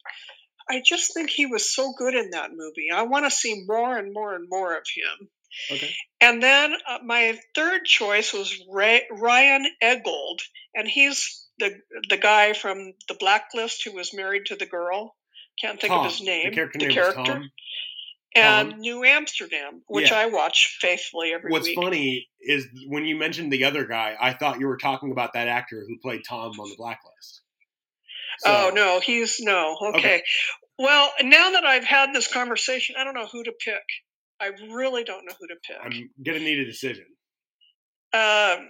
I 0.69 0.81
just 0.85 1.13
think 1.13 1.29
he 1.29 1.47
was 1.47 1.73
so 1.73 1.93
good 1.97 2.13
in 2.13 2.31
that 2.31 2.51
movie. 2.53 2.89
I 2.93 3.03
want 3.03 3.25
to 3.25 3.31
see 3.31 3.63
more 3.67 3.97
and 3.97 4.13
more 4.13 4.35
and 4.35 4.47
more 4.47 4.77
of 4.77 4.83
him. 4.95 5.29
Okay. 5.71 5.93
And 6.21 6.41
then 6.41 6.73
uh, 6.87 6.99
my 7.03 7.37
third 7.55 7.85
choice 7.85 8.33
was 8.33 8.57
Ray, 8.69 9.03
Ryan 9.11 9.65
Eggold, 9.83 10.39
and 10.75 10.87
he's 10.87 11.47
the 11.59 11.71
the 12.09 12.17
guy 12.17 12.53
from 12.53 12.93
the 13.07 13.15
Blacklist 13.15 13.83
who 13.83 13.93
was 13.93 14.13
married 14.13 14.47
to 14.47 14.55
the 14.55 14.65
girl. 14.65 15.15
Can't 15.61 15.79
think 15.79 15.91
Tom. 15.91 16.05
of 16.05 16.11
his 16.11 16.21
name. 16.21 16.49
The 16.49 16.55
character 16.55 16.79
name 16.79 16.95
was 16.95 17.15
Tom. 17.15 17.49
And 18.35 18.71
Tom. 18.71 18.79
New 18.79 19.03
Amsterdam, 19.03 19.81
which 19.87 20.11
Yeah. 20.11 20.19
I 20.19 20.25
watch 20.27 20.77
faithfully 20.79 21.33
every 21.33 21.51
What's 21.51 21.67
week. 21.67 21.77
What's 21.77 21.87
funny 21.87 22.29
is 22.39 22.67
when 22.87 23.05
you 23.05 23.17
mentioned 23.17 23.51
the 23.51 23.65
other 23.65 23.85
guy, 23.85 24.15
I 24.19 24.33
thought 24.33 24.59
you 24.59 24.67
were 24.67 24.77
talking 24.77 25.11
about 25.11 25.33
that 25.33 25.47
actor 25.47 25.83
who 25.87 25.97
played 25.97 26.21
Tom 26.27 26.51
on 26.59 26.69
the 26.69 26.75
Blacklist. 26.77 27.41
So- 28.39 28.49
oh 28.49 28.71
no, 28.73 28.99
he's 28.99 29.39
no. 29.39 29.77
Okay. 29.89 29.97
Okay. 29.99 30.23
Well, 30.77 31.11
now 31.23 31.51
that 31.51 31.65
I've 31.65 31.83
had 31.83 32.13
this 32.13 32.31
conversation, 32.31 32.95
I 32.97 33.03
don't 33.03 33.13
know 33.13 33.27
who 33.27 33.43
to 33.43 33.51
pick. 33.51 33.83
I 34.41 34.51
really 34.71 35.03
don't 35.03 35.25
know 35.25 35.33
who 35.39 35.47
to 35.47 35.55
pick. 35.65 35.77
I'm 35.83 36.09
gonna 36.25 36.39
need 36.39 36.59
a 36.59 36.65
decision. 36.65 37.05
Um, 38.11 38.67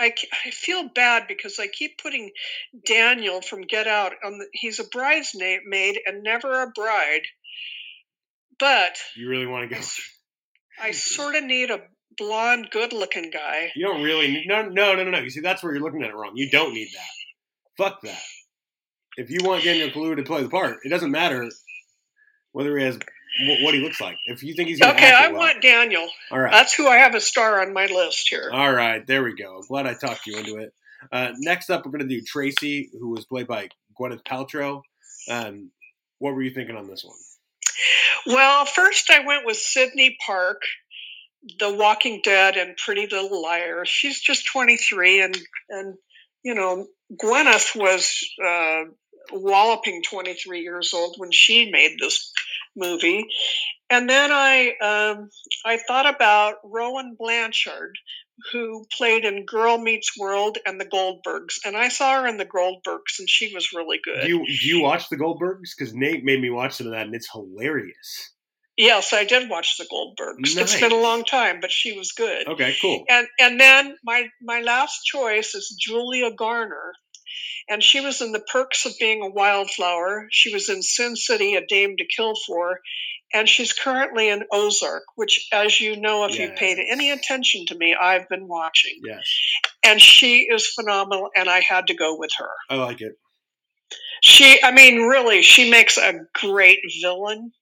I, 0.00 0.12
I 0.46 0.50
feel 0.50 0.88
bad 0.94 1.24
because 1.28 1.58
I 1.58 1.66
keep 1.66 1.98
putting 2.02 2.30
Daniel 2.86 3.40
from 3.40 3.62
Get 3.62 3.86
Out 3.86 4.12
on. 4.24 4.38
The, 4.38 4.46
he's 4.52 4.78
a 4.78 4.84
bridesmaid 4.84 6.00
and 6.06 6.22
never 6.22 6.62
a 6.62 6.70
bride, 6.74 7.22
but 8.58 8.96
You 9.16 9.28
really 9.28 9.46
want 9.46 9.68
to 9.68 9.76
go? 9.76 9.82
I 10.80 10.92
sort 10.92 11.34
of 11.34 11.44
need 11.44 11.70
a 11.70 11.80
blonde, 12.16 12.68
good-looking 12.70 13.30
guy. 13.30 13.70
You 13.74 13.86
don't 13.86 14.02
really 14.02 14.28
need, 14.28 14.44
no 14.46 14.62
no 14.62 14.94
no 14.94 15.04
no 15.04 15.10
no. 15.10 15.18
You 15.18 15.30
see, 15.30 15.40
that's 15.40 15.62
where 15.62 15.72
you're 15.72 15.82
looking 15.82 16.02
at 16.02 16.10
it 16.10 16.14
wrong. 16.14 16.32
You 16.34 16.50
don't 16.50 16.74
need 16.74 16.88
that. 16.94 17.84
Fuck 17.84 18.02
that. 18.02 18.22
If 19.16 19.30
you 19.30 19.38
want 19.42 19.64
Daniel 19.64 19.90
Kaluuya 19.90 20.16
to 20.16 20.22
play 20.22 20.42
the 20.42 20.48
part, 20.48 20.78
it 20.84 20.90
doesn't 20.90 21.10
matter 21.10 21.48
whether 22.52 22.76
he 22.78 22.84
has 22.84 22.98
what 23.62 23.74
he 23.74 23.80
looks 23.80 24.00
like. 24.00 24.16
If 24.26 24.42
you 24.42 24.54
think 24.54 24.68
he's 24.68 24.80
Okay, 24.82 25.12
I 25.12 25.28
well. 25.28 25.38
want 25.38 25.62
Daniel. 25.62 26.08
all 26.30 26.38
right. 26.40 26.52
That's 26.52 26.74
who 26.74 26.86
I 26.88 26.96
have 26.98 27.14
a 27.14 27.20
star 27.20 27.60
on 27.62 27.72
my 27.72 27.86
list 27.86 28.28
here. 28.28 28.50
All 28.52 28.72
right, 28.72 29.06
there 29.06 29.22
we 29.22 29.34
go. 29.34 29.62
Glad 29.68 29.86
I 29.86 29.94
talked 29.94 30.26
you 30.26 30.38
into 30.38 30.56
it. 30.56 30.72
Uh, 31.12 31.30
next 31.38 31.70
up, 31.70 31.84
we're 31.86 31.92
going 31.92 32.08
to 32.08 32.14
do 32.14 32.20
Tracy, 32.22 32.90
who 32.98 33.10
was 33.10 33.24
played 33.24 33.46
by 33.46 33.68
Gwyneth 33.98 34.24
Paltrow. 34.24 34.82
Um, 35.30 35.70
what 36.18 36.34
were 36.34 36.42
you 36.42 36.50
thinking 36.50 36.76
on 36.76 36.88
this 36.88 37.04
one? 37.04 37.14
Well, 38.26 38.64
first 38.64 39.10
I 39.10 39.24
went 39.24 39.46
with 39.46 39.56
Sydney 39.56 40.16
Park, 40.26 40.62
The 41.60 41.72
Walking 41.72 42.20
Dead, 42.24 42.56
and 42.56 42.76
Pretty 42.76 43.02
Little 43.06 43.40
Liars. 43.42 43.88
She's 43.88 44.20
just 44.20 44.46
23, 44.48 45.22
and 45.22 45.38
and 45.68 45.94
you 46.42 46.54
know 46.54 46.86
Gwyneth 47.14 47.76
was 47.76 48.28
uh, 48.44 48.82
walloping 49.32 50.02
23 50.02 50.60
years 50.62 50.92
old 50.94 51.14
when 51.18 51.30
she 51.30 51.70
made 51.70 51.96
this 52.00 52.32
movie. 52.76 53.26
And 53.90 54.08
then 54.08 54.30
I 54.32 54.72
um, 54.82 55.30
I 55.64 55.78
thought 55.78 56.12
about 56.12 56.56
Rowan 56.64 57.16
Blanchard, 57.18 57.96
who 58.52 58.84
played 58.96 59.24
in 59.24 59.46
Girl 59.46 59.78
Meets 59.78 60.12
World 60.18 60.58
and 60.66 60.80
The 60.80 60.84
Goldbergs, 60.84 61.58
and 61.64 61.76
I 61.76 61.88
saw 61.88 62.20
her 62.20 62.26
in 62.26 62.36
The 62.36 62.46
Goldbergs, 62.46 63.18
and 63.18 63.28
she 63.28 63.54
was 63.54 63.72
really 63.74 63.98
good. 64.04 64.22
Do 64.22 64.28
you 64.28 64.46
do 64.46 64.68
you 64.68 64.82
watch 64.82 65.08
the 65.08 65.16
Goldbergs? 65.16 65.70
Because 65.76 65.94
Nate 65.94 66.24
made 66.24 66.40
me 66.40 66.50
watch 66.50 66.74
some 66.74 66.86
of 66.88 66.92
that, 66.92 67.06
and 67.06 67.14
it's 67.14 67.30
hilarious. 67.32 68.34
yes, 68.76 69.12
I 69.12 69.24
did 69.24 69.48
watch 69.50 69.76
The 69.78 69.86
Goldbergs. 69.90 70.56
It's 70.56 70.78
been 70.78 70.92
a 70.92 70.96
long 71.00 71.24
time, 71.24 71.58
but 71.60 71.72
she 71.72 71.96
was 71.98 72.12
good. 72.12 72.46
Okay, 72.46 72.76
cool. 72.82 73.04
and 73.08 73.26
and 73.40 73.58
then 73.58 73.96
my 74.04 74.28
my 74.42 74.60
last 74.60 75.00
choice 75.04 75.54
is 75.54 75.74
Julia 75.80 76.30
Garner, 76.30 76.92
and 77.68 77.82
she 77.82 78.00
was 78.00 78.20
in 78.20 78.32
The 78.32 78.40
Perks 78.40 78.86
of 78.86 78.98
Being 78.98 79.22
a 79.22 79.28
Wildflower. 79.28 80.28
She 80.30 80.52
was 80.52 80.68
in 80.68 80.82
Sin 80.82 81.16
City, 81.16 81.54
A 81.54 81.66
Dame 81.66 81.96
to 81.98 82.04
Kill 82.04 82.34
For, 82.46 82.80
and 83.32 83.48
she's 83.48 83.72
currently 83.72 84.28
in 84.28 84.44
Ozark, 84.50 85.04
which, 85.16 85.48
as 85.52 85.80
you 85.80 85.96
know, 86.00 86.24
if 86.24 86.38
you've 86.38 86.56
paid 86.56 86.78
any 86.78 87.10
attention 87.10 87.66
to 87.66 87.76
me, 87.76 87.94
I've 87.94 88.28
been 88.28 88.48
watching, 88.48 89.00
Yes, 89.04 89.24
and 89.84 90.00
she 90.00 90.48
is 90.50 90.66
phenomenal, 90.66 91.28
and 91.36 91.48
I 91.48 91.60
had 91.60 91.88
to 91.88 91.94
go 91.94 92.16
with 92.18 92.30
her. 92.38 92.50
I 92.70 92.76
like 92.76 93.00
it. 93.00 93.12
She, 94.22 94.58
I 94.62 94.72
mean, 94.72 95.02
really, 95.02 95.42
she 95.42 95.70
makes 95.70 95.98
a 95.98 96.20
great 96.34 96.80
villain, 97.02 97.52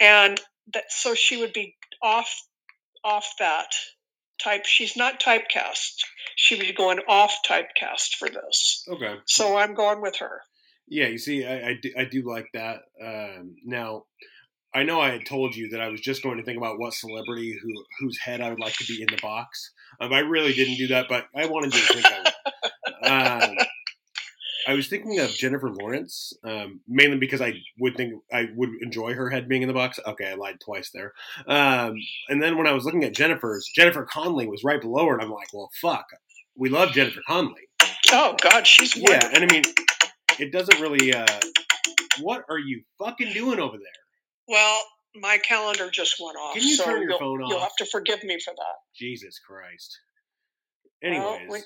and 0.00 0.40
that 0.74 0.84
so 0.88 1.14
she 1.14 1.36
would 1.36 1.52
be 1.52 1.76
off 2.02 2.34
off 3.04 3.32
that 3.38 3.72
type. 4.42 4.66
She's 4.66 4.96
not 4.96 5.20
typecast. 5.20 5.96
She 6.36 6.56
would 6.56 6.66
be 6.66 6.72
going 6.72 7.00
off 7.08 7.34
typecast 7.48 8.16
for 8.18 8.28
this. 8.28 8.84
Okay. 8.88 9.16
So 9.26 9.56
I'm 9.56 9.74
going 9.74 10.00
with 10.00 10.16
her. 10.16 10.42
Yeah, 10.88 11.06
you 11.06 11.18
see, 11.18 11.46
I, 11.46 11.68
I, 11.68 11.78
do, 11.80 11.90
I 11.96 12.04
do 12.04 12.28
like 12.28 12.48
that. 12.54 12.80
Um, 13.02 13.54
now, 13.64 14.04
I 14.74 14.84
know 14.84 15.00
I 15.00 15.10
had 15.10 15.26
told 15.26 15.54
you 15.54 15.70
that 15.70 15.80
I 15.80 15.88
was 15.88 16.00
just 16.00 16.22
going 16.22 16.38
to 16.38 16.44
think 16.44 16.58
about 16.58 16.78
what 16.78 16.94
celebrity 16.94 17.58
who 17.60 17.70
whose 17.98 18.18
head 18.18 18.40
I 18.40 18.50
would 18.50 18.60
like 18.60 18.74
to 18.74 18.84
be 18.84 19.02
in 19.02 19.08
the 19.08 19.20
box. 19.20 19.72
Um, 20.00 20.12
I 20.12 20.20
really 20.20 20.52
didn't 20.52 20.76
do 20.76 20.88
that, 20.88 21.06
but 21.08 21.26
I 21.34 21.46
wanted 21.46 21.72
to 21.72 21.78
think 21.78 22.06
I 22.06 22.18
would. 22.18 22.32
Um, 23.02 23.56
I 24.66 24.74
was 24.74 24.88
thinking 24.88 25.18
of 25.20 25.30
Jennifer 25.30 25.70
Lawrence, 25.70 26.32
um, 26.44 26.80
mainly 26.86 27.18
because 27.18 27.40
I 27.40 27.54
would 27.78 27.96
think 27.96 28.14
I 28.32 28.48
would 28.54 28.70
enjoy 28.82 29.14
her 29.14 29.30
head 29.30 29.48
being 29.48 29.62
in 29.62 29.68
the 29.68 29.74
box. 29.74 29.98
Okay, 30.06 30.30
I 30.30 30.34
lied 30.34 30.60
twice 30.60 30.90
there. 30.90 31.12
Um, 31.46 31.94
and 32.28 32.42
then 32.42 32.56
when 32.56 32.66
I 32.66 32.72
was 32.72 32.84
looking 32.84 33.04
at 33.04 33.14
Jennifer's, 33.14 33.68
Jennifer 33.74 34.04
Connelly 34.04 34.46
was 34.46 34.62
right 34.64 34.80
below 34.80 35.06
her, 35.06 35.14
and 35.14 35.22
I'm 35.22 35.30
like, 35.32 35.52
well, 35.52 35.70
fuck. 35.80 36.06
We 36.56 36.68
love 36.68 36.92
Jennifer 36.92 37.20
Connelly. 37.26 37.68
Oh 38.12 38.36
God, 38.42 38.66
she's 38.66 38.96
Yeah, 38.96 39.30
and 39.32 39.44
I 39.44 39.52
mean, 39.52 39.62
it 40.38 40.52
doesn't 40.52 40.80
really. 40.80 41.14
Uh, 41.14 41.26
what 42.20 42.44
are 42.48 42.58
you 42.58 42.82
fucking 42.98 43.32
doing 43.32 43.60
over 43.60 43.76
there? 43.76 43.86
Well, 44.48 44.82
my 45.14 45.38
calendar 45.38 45.90
just 45.90 46.16
went 46.22 46.36
off, 46.36 46.54
Can 46.54 46.62
you 46.62 46.76
so 46.76 46.84
turn 46.84 47.02
your 47.02 47.10
you'll, 47.10 47.18
phone 47.18 47.40
you'll 47.48 47.60
have 47.60 47.74
to 47.78 47.86
forgive 47.86 48.22
me 48.24 48.38
for 48.44 48.52
that. 48.56 48.74
Jesus 48.94 49.38
Christ. 49.38 49.98
Well, 51.02 51.12
Anyways, 51.34 51.50
when- 51.50 51.62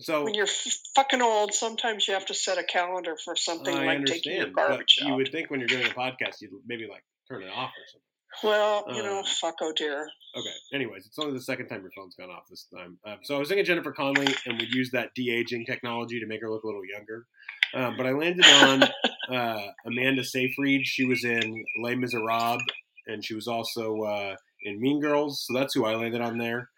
so 0.00 0.24
When 0.24 0.34
you're 0.34 0.46
f- 0.46 0.78
fucking 0.94 1.22
old, 1.22 1.52
sometimes 1.54 2.06
you 2.08 2.14
have 2.14 2.26
to 2.26 2.34
set 2.34 2.58
a 2.58 2.64
calendar 2.64 3.16
for 3.24 3.36
something 3.36 3.74
I 3.76 3.84
like 3.86 4.04
taking 4.06 4.36
your 4.36 4.50
garbage 4.50 4.98
you 5.02 5.14
would 5.14 5.30
think 5.32 5.50
when 5.50 5.60
you're 5.60 5.68
doing 5.68 5.86
a 5.86 5.90
podcast, 5.90 6.40
you'd 6.40 6.52
maybe 6.66 6.86
like 6.88 7.04
turn 7.28 7.42
it 7.42 7.50
off 7.50 7.70
or 7.70 7.86
something. 7.86 8.06
Well, 8.44 8.84
you 8.94 9.02
know, 9.02 9.20
Uh, 9.20 9.24
fuck 9.40 9.56
oh 9.60 9.72
dear. 9.76 10.08
Okay. 10.36 10.54
Anyways, 10.72 11.04
it's 11.06 11.18
only 11.18 11.32
the 11.32 11.42
second 11.42 11.66
time 11.68 11.82
your 11.82 11.90
phone's 11.96 12.14
gone 12.14 12.30
off 12.30 12.44
this 12.48 12.66
time. 12.72 12.96
Um, 13.04 13.18
so 13.24 13.34
I 13.34 13.38
was 13.40 13.48
thinking 13.48 13.64
Jennifer 13.64 13.92
Connelly, 13.92 14.32
and 14.46 14.58
we'd 14.58 14.72
use 14.72 14.90
that 14.92 15.10
de 15.16 15.30
aging 15.34 15.66
technology 15.66 16.20
to 16.20 16.26
make 16.26 16.40
her 16.40 16.50
look 16.50 16.62
a 16.62 16.66
little 16.66 16.84
younger. 16.86 17.26
Um, 17.74 17.96
but 17.96 18.06
I 18.06 18.12
landed 18.12 18.44
on 18.46 18.84
uh, 19.34 19.66
Amanda 19.84 20.22
Seyfried. 20.22 20.86
She 20.86 21.04
was 21.04 21.24
in 21.24 21.64
Les 21.82 21.96
Miserables, 21.96 22.62
and 23.08 23.24
she 23.24 23.34
was 23.34 23.48
also 23.48 24.02
uh, 24.02 24.36
in 24.62 24.80
Mean 24.80 25.00
Girls. 25.00 25.44
So 25.46 25.58
that's 25.58 25.74
who 25.74 25.84
I 25.84 25.96
landed 25.96 26.20
on 26.20 26.38
there. 26.38 26.70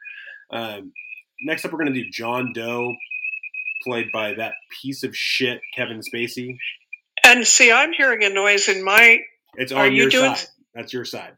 Um, 0.51 0.93
next 1.43 1.65
up, 1.67 1.73
we're 1.73 1.81
going 1.81 1.93
to 1.93 2.03
do 2.03 2.09
John 2.11 2.53
Doe, 2.55 2.95
played 3.83 4.07
by 4.13 4.35
that 4.35 4.53
piece 4.81 5.03
of 5.03 5.17
shit 5.17 5.61
Kevin 5.75 6.01
Spacey. 6.01 6.59
And 7.25 7.47
see, 7.47 7.71
I'm 7.71 7.93
hearing 7.93 8.25
a 8.25 8.29
noise 8.31 8.69
in 8.69 8.85
my. 8.85 9.21
It's 9.55 9.73
Are 9.73 9.87
on 9.87 9.93
you 9.93 10.03
your 10.03 10.11
doing- 10.11 10.35
side. 10.35 10.49
That's 10.75 10.93
your 10.93 11.05
side. 11.05 11.37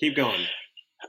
Keep 0.00 0.16
going. 0.16 0.44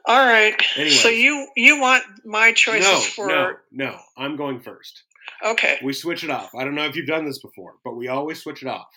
All 0.06 0.26
right. 0.26 0.62
Anyways. 0.76 1.02
So 1.02 1.10
you 1.10 1.48
you 1.56 1.80
want 1.80 2.04
my 2.26 2.52
choices 2.52 2.92
no, 2.92 3.00
for? 3.00 3.28
no, 3.28 3.54
no. 3.72 4.00
I'm 4.18 4.36
going 4.36 4.60
first. 4.60 5.04
Okay. 5.44 5.80
We 5.84 5.94
switch 5.94 6.24
it 6.24 6.30
off. 6.30 6.54
I 6.56 6.64
don't 6.64 6.76
know 6.76 6.86
if 6.86 6.96
you've 6.96 7.08
done 7.08 7.26
this 7.26 7.40
before, 7.40 7.76
but 7.84 7.96
we 7.96 8.08
always 8.08 8.42
switch 8.42 8.62
it 8.62 8.68
off. 8.68 8.88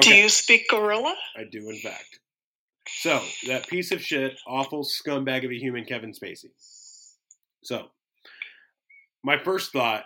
Do 0.00 0.14
you 0.14 0.28
speak 0.28 0.68
gorilla? 0.68 1.14
I 1.36 1.44
do, 1.50 1.68
in 1.68 1.76
fact. 1.78 2.20
So 2.86 3.20
that 3.48 3.66
piece 3.68 3.90
of 3.92 4.02
shit, 4.02 4.38
awful 4.46 4.84
scumbag 4.84 5.44
of 5.44 5.50
a 5.50 5.58
human, 5.58 5.84
Kevin 5.84 6.12
Spacey. 6.12 6.50
So 7.62 7.86
my 9.22 9.38
first 9.38 9.72
thought 9.72 10.04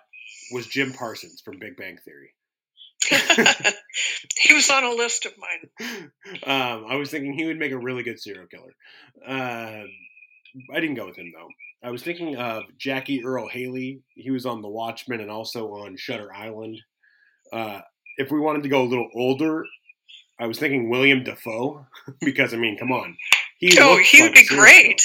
was 0.52 0.66
Jim 0.66 0.92
Parsons 0.92 1.40
from 1.40 1.58
Big 1.58 1.76
Bang 1.76 1.99
Theory. 2.04 2.30
he 4.38 4.54
was 4.54 4.70
on 4.70 4.84
a 4.84 4.90
list 4.90 5.26
of 5.26 5.32
mine. 5.38 6.11
um, 6.46 6.87
I 6.88 6.96
was 6.96 7.11
thinking 7.11 7.34
he 7.34 7.44
would 7.44 7.58
make 7.58 7.73
a 7.73 7.78
really 7.78 8.02
good 8.02 8.20
serial 8.20 8.46
killer. 8.46 8.75
Um, 9.26 9.88
I 10.73 10.80
didn't 10.80 10.94
go 10.94 11.06
with 11.06 11.16
him 11.16 11.32
though. 11.34 11.49
I 11.82 11.90
was 11.90 12.02
thinking 12.02 12.37
of 12.37 12.64
Jackie 12.78 13.25
Earle 13.25 13.49
Haley. 13.49 14.00
He 14.14 14.30
was 14.30 14.46
on 14.46 14.62
The 14.62 14.68
Watchmen 14.68 15.20
and 15.20 15.30
also 15.30 15.68
on 15.75 15.96
Shutter 15.99 16.32
Island. 16.32 16.80
Uh, 17.52 17.82
if 18.16 18.30
we 18.30 18.40
wanted 18.40 18.62
to 18.62 18.70
go 18.70 18.82
a 18.82 18.88
little 18.88 19.11
older, 19.14 19.66
I 20.40 20.46
was 20.46 20.58
thinking 20.58 20.88
William 20.88 21.25
Dafoe 21.25 21.87
because 22.20 22.54
I 22.54 22.56
mean, 22.56 22.78
come 22.78 22.90
on, 22.90 23.16
he 23.58 23.76
oh, 23.78 23.99
he 23.99 24.23
would 24.23 24.32
a 24.32 24.34
be 24.34 24.46
great. 24.46 25.02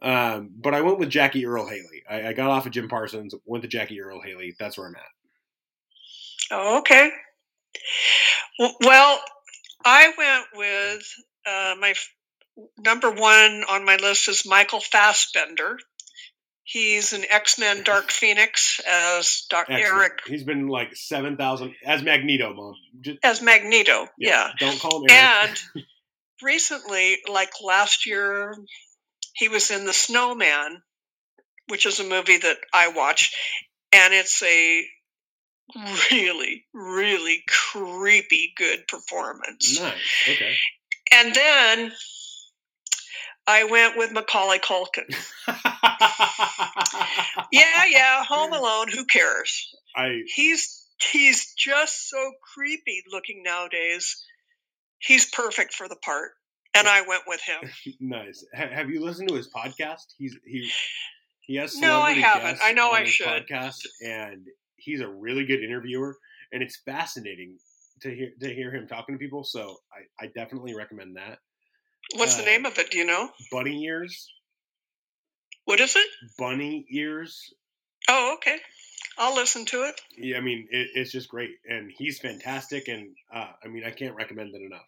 Um, 0.00 0.50
but 0.56 0.74
I 0.74 0.80
went 0.82 0.98
with 0.98 1.10
Jackie 1.10 1.46
Earle 1.46 1.68
Haley. 1.68 2.04
I, 2.08 2.28
I 2.28 2.32
got 2.32 2.50
off 2.50 2.66
of 2.66 2.72
Jim 2.72 2.88
Parsons, 2.88 3.34
went 3.44 3.62
to 3.62 3.68
Jackie 3.68 4.00
Earle 4.00 4.22
Haley. 4.22 4.54
That's 4.58 4.78
where 4.78 4.86
I'm 4.86 4.94
at. 4.94 5.02
Oh, 6.50 6.78
okay. 6.78 7.10
Well, 8.80 9.20
I 9.84 10.12
went 10.16 10.46
with 10.54 11.14
uh, 11.46 11.74
my 11.78 11.90
f- 11.90 12.14
number 12.78 13.10
one 13.10 13.64
on 13.68 13.84
my 13.84 13.96
list 13.96 14.28
is 14.28 14.46
Michael 14.46 14.80
Fassbender. 14.80 15.78
He's 16.64 17.12
an 17.12 17.24
X 17.30 17.58
Men 17.58 17.82
Dark 17.84 18.10
Phoenix 18.10 18.80
as 18.86 19.46
Excellent. 19.52 19.82
Erik 19.82 20.12
He's 20.26 20.44
been 20.44 20.68
like 20.68 20.94
seven 20.94 21.36
thousand 21.36 21.74
as 21.84 22.02
Magneto, 22.02 22.52
mom. 22.54 22.74
Just, 23.00 23.18
as 23.22 23.42
Magneto. 23.42 24.06
Yeah. 24.18 24.50
Don't 24.58 24.78
call 24.78 25.00
him 25.00 25.10
Erik. 25.10 25.58
And 25.74 25.84
recently, 26.42 27.18
like 27.30 27.50
last 27.62 28.06
year, 28.06 28.54
he 29.38 29.48
was 29.48 29.70
in 29.70 29.86
The 29.86 29.92
Snowman, 29.92 30.82
which 31.68 31.86
is 31.86 32.00
a 32.00 32.04
movie 32.04 32.38
that 32.38 32.58
I 32.74 32.88
watched, 32.88 33.34
and 33.92 34.12
it's 34.12 34.42
a 34.42 34.84
really, 36.10 36.64
really 36.74 37.44
creepy 37.48 38.52
good 38.56 38.88
performance. 38.88 39.80
nice. 39.80 39.94
Okay. 40.28 40.54
And 41.12 41.34
then 41.34 41.92
I 43.46 43.64
went 43.64 43.96
with 43.96 44.12
Macaulay 44.12 44.58
Culkin. 44.58 45.14
Yeah, 47.50 47.86
yeah, 47.86 48.24
Home 48.24 48.52
Alone. 48.52 48.88
Who 48.92 49.06
cares? 49.06 49.74
I 49.96 50.22
He's 50.34 50.86
he's 51.12 51.54
just 51.54 52.10
so 52.10 52.32
creepy 52.54 53.02
looking 53.10 53.42
nowadays. 53.42 54.22
He's 54.98 55.30
perfect 55.30 55.72
for 55.72 55.88
the 55.88 55.96
part, 55.96 56.32
and 56.78 56.88
I 56.88 57.02
went 57.06 57.22
with 57.26 57.40
him. 57.40 57.70
nice. 58.00 58.44
Ha- 58.54 58.68
have 58.72 58.90
you 58.90 59.02
listened 59.04 59.28
to 59.28 59.34
his 59.34 59.48
podcast? 59.48 60.06
He's 60.16 60.36
he 60.46 60.70
he 61.40 61.56
has 61.56 61.76
No, 61.78 62.00
I 62.00 62.12
haven't. 62.12 62.58
I 62.62 62.72
know 62.72 62.90
I 62.90 63.04
should. 63.04 63.26
Podcast, 63.26 63.86
and 64.04 64.46
he's 64.76 65.00
a 65.00 65.08
really 65.08 65.44
good 65.46 65.62
interviewer, 65.62 66.16
and 66.52 66.62
it's 66.62 66.76
fascinating 66.84 67.58
to 68.02 68.14
hear 68.14 68.30
to 68.40 68.54
hear 68.54 68.70
him 68.74 68.86
talking 68.86 69.14
to 69.14 69.18
people. 69.18 69.44
So 69.44 69.76
I, 70.20 70.24
I 70.24 70.28
definitely 70.34 70.74
recommend 70.74 71.16
that. 71.16 71.38
What's 72.16 72.36
the 72.36 72.42
Uh, 72.42 72.46
name 72.46 72.66
of 72.66 72.78
it? 72.78 72.90
Do 72.90 72.98
you 72.98 73.04
know? 73.04 73.30
Bunny 73.50 73.82
ears, 73.84 74.30
What 75.64 75.80
is 75.80 75.94
it? 75.96 76.06
bunny 76.38 76.86
ears. 76.90 77.52
Oh, 78.08 78.34
okay. 78.36 78.56
I'll 79.18 79.34
listen 79.34 79.64
to 79.66 79.82
it. 79.82 80.00
Yeah, 80.16 80.36
I 80.38 80.40
mean 80.40 80.68
it, 80.70 80.88
it's 80.94 81.10
just 81.10 81.28
great, 81.28 81.50
and 81.68 81.90
he's 81.96 82.18
fantastic, 82.20 82.88
and 82.88 83.08
uh, 83.34 83.48
I 83.64 83.68
mean 83.68 83.82
I 83.84 83.90
can't 83.90 84.14
recommend 84.14 84.54
it 84.54 84.62
enough. 84.62 84.86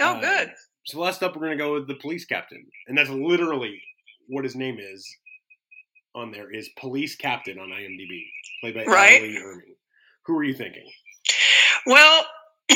Oh, 0.00 0.14
Uh, 0.16 0.20
good. 0.20 0.52
So 0.84 0.98
last 1.00 1.22
up, 1.22 1.36
we're 1.36 1.42
gonna 1.42 1.56
go 1.56 1.74
with 1.74 1.86
the 1.88 1.94
police 1.94 2.24
captain, 2.24 2.66
and 2.88 2.98
that's 2.98 3.10
literally 3.10 3.80
what 4.28 4.44
his 4.44 4.56
name 4.56 4.78
is 4.80 5.08
on 6.14 6.30
there 6.30 6.50
is 6.52 6.68
police 6.78 7.16
captain 7.16 7.58
on 7.58 7.68
IMDb, 7.68 8.24
played 8.60 8.74
by 8.74 8.84
Right. 8.84 9.22
Emily 9.22 9.38
Irving. 9.38 9.74
Who 10.26 10.36
are 10.36 10.44
you 10.44 10.54
thinking? 10.54 10.90
Well, 11.86 12.26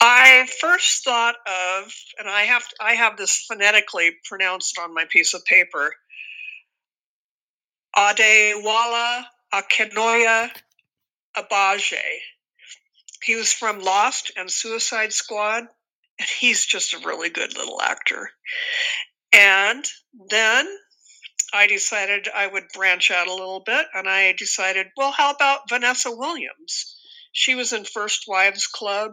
I 0.00 0.46
first 0.60 1.04
thought 1.04 1.36
of, 1.46 1.92
and 2.18 2.28
I 2.28 2.42
have 2.42 2.64
I 2.80 2.94
have 2.94 3.16
this 3.16 3.44
phonetically 3.46 4.12
pronounced 4.24 4.78
on 4.78 4.94
my 4.94 5.04
piece 5.10 5.34
of 5.34 5.44
paper. 5.44 5.94
Adewale 7.96 9.24
Akenoya 9.52 10.50
Abaje. 11.36 11.96
He 13.24 13.34
was 13.34 13.52
from 13.52 13.80
Lost 13.80 14.30
and 14.36 14.50
Suicide 14.50 15.12
Squad, 15.12 15.64
and 16.18 16.28
he's 16.40 16.64
just 16.64 16.94
a 16.94 17.06
really 17.06 17.30
good 17.30 17.56
little 17.56 17.80
actor. 17.80 18.30
And 19.32 19.84
then 20.30 20.66
I 21.52 21.66
decided 21.66 22.28
I 22.34 22.46
would 22.46 22.68
branch 22.74 23.10
out 23.10 23.28
a 23.28 23.34
little 23.34 23.60
bit, 23.60 23.86
and 23.94 24.08
I 24.08 24.32
decided, 24.32 24.88
well, 24.96 25.12
how 25.12 25.32
about 25.32 25.68
Vanessa 25.68 26.10
Williams? 26.10 26.96
She 27.32 27.54
was 27.54 27.72
in 27.72 27.84
First 27.84 28.24
Wives 28.26 28.66
Club, 28.66 29.12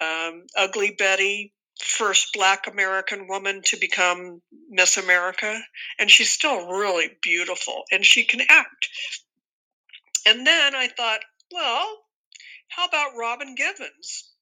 um, 0.00 0.46
Ugly 0.56 0.96
Betty, 0.98 1.52
first 1.80 2.32
Black 2.32 2.66
American 2.66 3.28
woman 3.28 3.62
to 3.66 3.76
become 3.76 4.40
Miss 4.70 4.96
America, 4.96 5.60
and 5.98 6.10
she's 6.10 6.32
still 6.32 6.68
really 6.68 7.10
beautiful, 7.22 7.84
and 7.90 8.04
she 8.04 8.24
can 8.24 8.40
act. 8.48 8.88
And 10.26 10.46
then 10.46 10.74
I 10.74 10.88
thought, 10.88 11.20
well, 11.52 11.86
how 12.68 12.86
about 12.86 13.16
Robin 13.16 13.54
Givens? 13.54 14.32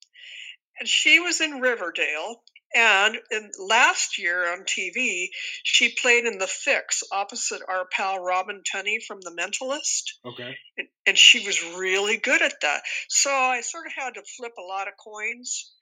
And 0.78 0.88
she 0.88 1.20
was 1.20 1.40
in 1.40 1.60
Riverdale, 1.60 2.42
and 2.74 3.16
in, 3.30 3.50
last 3.58 4.18
year 4.18 4.52
on 4.52 4.64
TV, 4.64 5.28
she 5.62 5.94
played 5.94 6.24
in 6.24 6.38
The 6.38 6.48
Fix 6.48 7.04
opposite 7.12 7.62
our 7.68 7.86
pal 7.86 8.18
Robin 8.18 8.62
Tunney 8.62 9.00
from 9.00 9.20
The 9.20 9.30
Mentalist 9.30 10.14
Okay. 10.26 10.56
and, 10.76 10.88
and 11.06 11.18
she 11.18 11.46
was 11.46 11.62
really 11.76 12.16
good 12.16 12.42
at 12.42 12.60
that. 12.62 12.82
So 13.08 13.30
I 13.30 13.60
sort 13.60 13.86
of 13.86 13.92
had 13.92 14.14
to 14.14 14.22
flip 14.22 14.54
a 14.58 14.62
lot 14.62 14.88
of 14.88 14.94
coins, 14.96 15.72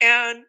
and 0.00 0.42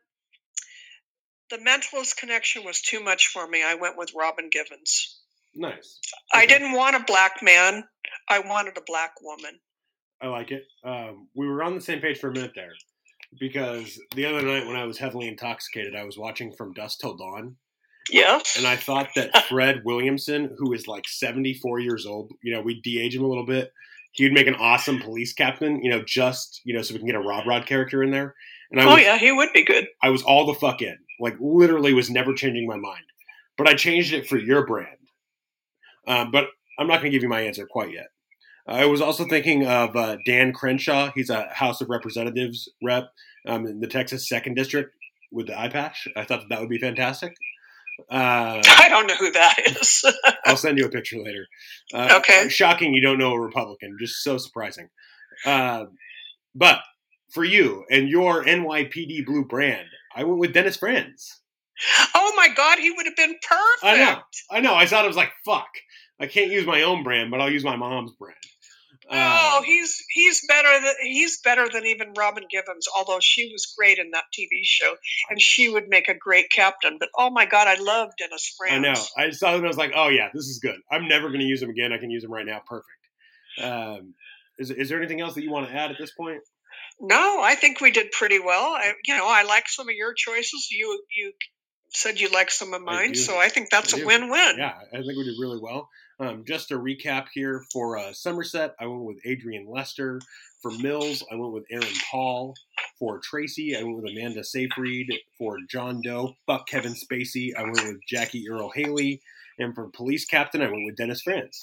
the 1.51 1.57
mentalist 1.57 2.17
connection 2.17 2.65
was 2.65 2.81
too 2.81 3.01
much 3.01 3.27
for 3.27 3.47
me. 3.47 3.63
I 3.63 3.75
went 3.75 3.97
with 3.97 4.13
Robin 4.15 4.49
Givens. 4.51 5.19
Nice. 5.55 5.99
I 6.33 6.45
didn't 6.45 6.73
want 6.73 6.95
a 6.95 7.03
black 7.05 7.41
man. 7.41 7.83
I 8.27 8.39
wanted 8.39 8.77
a 8.77 8.81
black 8.85 9.13
woman. 9.21 9.59
I 10.21 10.27
like 10.27 10.51
it. 10.51 10.63
Um, 10.83 11.29
we 11.35 11.47
were 11.47 11.63
on 11.63 11.75
the 11.75 11.81
same 11.81 12.01
page 12.01 12.17
for 12.17 12.29
a 12.29 12.33
minute 12.33 12.51
there 12.55 12.73
because 13.39 13.99
the 14.15 14.25
other 14.25 14.41
night 14.41 14.67
when 14.67 14.75
I 14.75 14.85
was 14.85 14.97
heavily 14.97 15.27
intoxicated, 15.27 15.95
I 15.95 16.03
was 16.03 16.17
watching 16.17 16.51
From 16.51 16.73
Dusk 16.73 16.99
Till 16.99 17.15
Dawn, 17.15 17.55
Yeah. 18.11 18.39
and 18.57 18.65
I 18.67 18.75
thought 18.75 19.09
that 19.15 19.45
Fred 19.49 19.81
Williamson, 19.85 20.55
who 20.57 20.73
is 20.73 20.87
like 20.87 21.07
74 21.07 21.79
years 21.79 22.05
old, 22.05 22.31
you 22.41 22.53
know, 22.53 22.61
we 22.61 22.81
de-age 22.81 23.15
him 23.15 23.23
a 23.23 23.27
little 23.27 23.45
bit. 23.45 23.71
He 24.13 24.23
would 24.23 24.33
make 24.33 24.47
an 24.47 24.55
awesome 24.55 24.99
police 24.99 25.33
captain, 25.33 25.83
you 25.83 25.91
know, 25.91 26.01
just 26.03 26.61
you 26.63 26.73
know, 26.73 26.81
so 26.81 26.93
we 26.93 26.99
can 26.99 27.07
get 27.07 27.15
a 27.15 27.19
Rob 27.19 27.45
Rod 27.45 27.65
character 27.67 28.01
in 28.01 28.11
there. 28.11 28.33
And 28.71 28.81
I 28.81 28.85
oh 28.85 28.95
was, 28.95 29.03
yeah, 29.03 29.17
he 29.17 29.31
would 29.31 29.53
be 29.53 29.63
good. 29.63 29.87
I 30.01 30.09
was 30.09 30.23
all 30.23 30.45
the 30.47 30.55
fuck 30.55 30.81
in, 30.81 30.97
like 31.19 31.35
literally 31.39 31.93
was 31.93 32.09
never 32.09 32.33
changing 32.33 32.65
my 32.67 32.77
mind, 32.77 33.03
but 33.57 33.67
I 33.67 33.75
changed 33.75 34.13
it 34.13 34.27
for 34.27 34.37
your 34.37 34.65
brand. 34.65 34.97
Um, 36.07 36.31
but 36.31 36.47
I'm 36.79 36.87
not 36.87 37.01
going 37.01 37.11
to 37.11 37.15
give 37.15 37.21
you 37.23 37.29
my 37.29 37.41
answer 37.41 37.67
quite 37.69 37.91
yet. 37.91 38.07
I 38.67 38.85
was 38.85 39.01
also 39.01 39.25
thinking 39.25 39.65
of 39.65 39.95
uh, 39.95 40.17
Dan 40.25 40.51
Crenshaw. 40.53 41.11
He's 41.15 41.29
a 41.29 41.47
House 41.53 41.79
of 41.81 41.89
Representatives 41.89 42.67
rep 42.83 43.09
um, 43.47 43.65
in 43.65 43.79
the 43.79 43.87
Texas 43.87 44.27
Second 44.27 44.55
District 44.55 44.93
with 45.31 45.47
the 45.47 45.59
eye 45.59 45.69
patch. 45.69 46.07
I 46.15 46.25
thought 46.25 46.41
that, 46.41 46.49
that 46.49 46.59
would 46.59 46.69
be 46.69 46.77
fantastic. 46.79 47.33
Uh, 48.11 48.61
I 48.67 48.87
don't 48.89 49.07
know 49.07 49.15
who 49.15 49.31
that 49.31 49.55
is. 49.65 50.03
I'll 50.45 50.57
send 50.57 50.77
you 50.77 50.85
a 50.85 50.89
picture 50.89 51.17
later. 51.17 51.47
Uh, 51.93 52.15
Okay. 52.19 52.49
Shocking 52.49 52.93
you 52.93 53.01
don't 53.01 53.17
know 53.17 53.33
a 53.33 53.39
Republican. 53.39 53.97
Just 53.99 54.23
so 54.23 54.37
surprising. 54.37 54.89
Uh, 55.45 55.85
but 56.53 56.79
for 57.31 57.43
you 57.43 57.85
and 57.89 58.09
your 58.09 58.43
NYPD 58.43 59.25
Blue 59.25 59.45
brand, 59.45 59.87
I 60.15 60.23
went 60.23 60.39
with 60.39 60.53
Dennis 60.53 60.77
Franz. 60.77 61.41
oh 62.15 62.33
my 62.35 62.49
God, 62.55 62.79
he 62.79 62.91
would 62.91 63.05
have 63.05 63.15
been 63.15 63.35
perfect. 63.47 63.83
I 63.83 63.97
know. 63.97 64.19
I 64.51 64.59
know. 64.61 64.75
I 64.75 64.85
thought 64.85 65.05
it 65.05 65.09
was 65.09 65.17
like, 65.17 65.31
fuck. 65.45 65.67
I 66.19 66.25
can't 66.25 66.51
use 66.51 66.65
my 66.65 66.81
own 66.81 67.03
brand, 67.03 67.29
but 67.29 67.39
I'll 67.39 67.51
use 67.51 67.63
my 67.63 67.75
mom's 67.75 68.11
brand. 68.13 68.35
Oh, 69.09 69.63
he's 69.65 70.03
he's 70.09 70.41
better 70.47 70.81
than 70.81 70.93
he's 71.01 71.39
better 71.41 71.67
than 71.71 71.85
even 71.85 72.13
Robin 72.17 72.43
Givens. 72.49 72.87
Although 72.95 73.19
she 73.21 73.49
was 73.51 73.73
great 73.77 73.99
in 73.99 74.11
that 74.11 74.25
TV 74.37 74.61
show, 74.63 74.95
and 75.29 75.41
she 75.41 75.69
would 75.69 75.87
make 75.87 76.09
a 76.09 76.13
great 76.13 76.49
captain. 76.51 76.97
But 76.99 77.09
oh 77.17 77.29
my 77.29 77.45
God, 77.45 77.67
I 77.67 77.81
love 77.81 78.09
Dennis 78.17 78.53
Franz. 78.57 78.73
I 78.73 78.79
know. 78.79 79.27
I 79.27 79.31
saw 79.31 79.55
him. 79.55 79.63
I 79.63 79.67
was 79.67 79.77
like, 79.77 79.93
oh 79.95 80.09
yeah, 80.09 80.29
this 80.33 80.45
is 80.45 80.59
good. 80.59 80.79
I'm 80.91 81.07
never 81.07 81.27
going 81.29 81.39
to 81.39 81.45
use 81.45 81.61
him 81.61 81.69
again. 81.69 81.93
I 81.93 81.97
can 81.97 82.09
use 82.09 82.23
him 82.23 82.31
right 82.31 82.45
now. 82.45 82.61
Perfect. 82.67 82.91
Um, 83.61 84.13
is, 84.57 84.71
is 84.71 84.89
there 84.89 84.97
anything 84.97 85.21
else 85.21 85.35
that 85.35 85.43
you 85.43 85.51
want 85.51 85.69
to 85.69 85.73
add 85.73 85.91
at 85.91 85.97
this 85.97 86.11
point? 86.11 86.41
No, 86.99 87.41
I 87.41 87.55
think 87.55 87.79
we 87.79 87.91
did 87.91 88.11
pretty 88.11 88.39
well. 88.39 88.73
I, 88.73 88.93
you 89.05 89.15
know, 89.15 89.27
I 89.27 89.43
like 89.43 89.69
some 89.69 89.87
of 89.87 89.95
your 89.95 90.13
choices. 90.13 90.69
You 90.71 90.99
you 91.15 91.33
said 91.89 92.19
you 92.19 92.29
like 92.29 92.51
some 92.51 92.73
of 92.73 92.81
mine, 92.81 93.13
do. 93.13 93.19
so 93.19 93.37
I 93.37 93.49
think 93.49 93.69
that's 93.69 93.93
I 93.93 93.99
a 93.99 94.05
win-win. 94.05 94.55
Yeah, 94.57 94.73
I 94.93 94.97
think 94.97 95.17
we 95.17 95.23
did 95.23 95.35
really 95.39 95.59
well. 95.61 95.89
Um, 96.19 96.45
just 96.47 96.69
to 96.69 96.79
recap 96.79 97.27
here 97.33 97.63
for 97.71 97.97
uh, 97.97 98.11
Somerset, 98.13 98.75
I 98.79 98.87
went 98.87 99.03
with 99.03 99.19
Adrian 99.25 99.67
Lester. 99.69 100.19
For 100.61 100.71
Mills, 100.71 101.23
I 101.31 101.35
went 101.35 101.53
with 101.53 101.65
Aaron 101.69 101.93
Paul. 102.09 102.55
For 102.97 103.19
Tracy, 103.19 103.77
I 103.77 103.83
went 103.83 103.97
with 103.97 104.11
Amanda 104.11 104.43
Seyfried. 104.43 105.13
For 105.37 105.59
John 105.69 106.01
Doe, 106.01 106.35
fuck 106.47 106.67
Kevin 106.67 106.95
Spacey, 106.95 107.55
I 107.55 107.63
went 107.63 107.83
with 107.83 107.99
Jackie 108.07 108.49
Earle 108.49 108.71
Haley. 108.73 109.21
And 109.59 109.75
for 109.75 109.89
Police 109.89 110.25
Captain, 110.25 110.61
I 110.61 110.71
went 110.71 110.85
with 110.85 110.97
Dennis 110.97 111.21
Franz. 111.21 111.61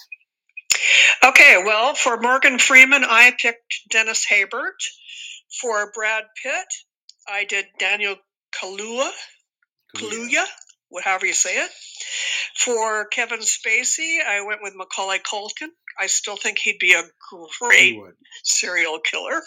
Okay, 1.24 1.62
well, 1.64 1.94
for 1.94 2.20
Morgan 2.20 2.58
Freeman, 2.58 3.04
I 3.04 3.32
picked 3.36 3.88
Dennis 3.90 4.26
Haysbert. 4.30 4.78
For 5.60 5.90
Brad 5.92 6.24
Pitt, 6.42 6.66
I 7.28 7.44
did 7.44 7.66
Daniel 7.78 8.16
Kaluuya. 8.52 9.10
Kaluuya, 9.94 10.44
however 11.02 11.26
you 11.26 11.34
say 11.34 11.56
it. 11.56 11.70
For 12.56 13.06
Kevin 13.06 13.40
Spacey, 13.40 14.18
I 14.24 14.44
went 14.46 14.60
with 14.62 14.74
Macaulay 14.76 15.18
Culkin. 15.18 15.68
I 15.98 16.06
still 16.06 16.36
think 16.36 16.58
he'd 16.58 16.78
be 16.78 16.94
a 16.94 17.02
great 17.60 17.98
serial 18.42 18.98
killer. 19.00 19.42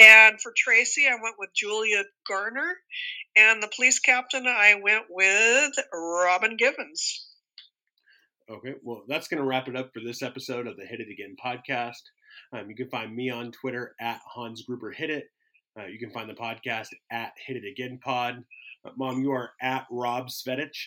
And 0.00 0.40
for 0.40 0.52
Tracy, 0.56 1.06
I 1.06 1.14
went 1.22 1.36
with 1.38 1.50
Julia 1.54 2.04
Garner. 2.28 2.76
And 3.36 3.62
the 3.62 3.70
police 3.74 4.00
captain, 4.00 4.46
I 4.46 4.80
went 4.82 5.04
with 5.08 5.72
Robin 5.92 6.56
Givens. 6.56 7.26
Okay, 8.50 8.74
well, 8.82 9.04
that's 9.06 9.28
going 9.28 9.38
to 9.38 9.46
wrap 9.46 9.68
it 9.68 9.76
up 9.76 9.92
for 9.94 10.00
this 10.00 10.22
episode 10.22 10.66
of 10.66 10.76
the 10.76 10.84
Hit 10.84 11.00
It 11.00 11.10
Again 11.10 11.36
podcast. 11.42 12.02
Um, 12.52 12.68
you 12.68 12.74
can 12.74 12.88
find 12.88 13.14
me 13.14 13.30
on 13.30 13.52
Twitter 13.52 13.94
at 14.00 14.20
Hans 14.26 14.62
Gruber 14.62 14.90
Hit 14.90 15.10
It. 15.10 15.24
Uh, 15.78 15.86
you 15.86 16.00
can 16.00 16.10
find 16.10 16.28
the 16.28 16.34
podcast 16.34 16.88
at 17.12 17.32
Hit 17.46 17.56
It 17.58 17.70
Again 17.70 18.00
Pod. 18.02 18.42
Mom, 18.96 19.22
you 19.22 19.32
are 19.32 19.50
at 19.60 19.86
Rob 19.90 20.28
Svetich 20.28 20.86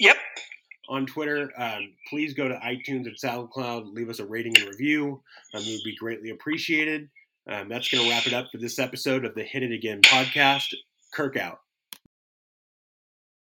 Yep. 0.00 0.16
on 0.88 1.06
Twitter. 1.06 1.50
Um, 1.56 1.94
please 2.08 2.34
go 2.34 2.48
to 2.48 2.54
iTunes 2.56 3.06
and 3.06 3.16
SoundCloud, 3.22 3.92
leave 3.94 4.08
us 4.08 4.18
a 4.20 4.26
rating 4.26 4.56
and 4.58 4.68
review. 4.68 5.22
Um, 5.54 5.62
it 5.62 5.72
would 5.72 5.84
be 5.84 5.96
greatly 5.96 6.30
appreciated. 6.30 7.08
Um, 7.50 7.68
that's 7.68 7.88
going 7.88 8.04
to 8.04 8.10
wrap 8.10 8.26
it 8.26 8.32
up 8.32 8.46
for 8.52 8.58
this 8.58 8.78
episode 8.78 9.24
of 9.24 9.34
the 9.34 9.42
Hit 9.42 9.62
It 9.64 9.72
Again 9.72 10.00
podcast. 10.02 10.74
Kirk 11.12 11.36
out. 11.36 11.58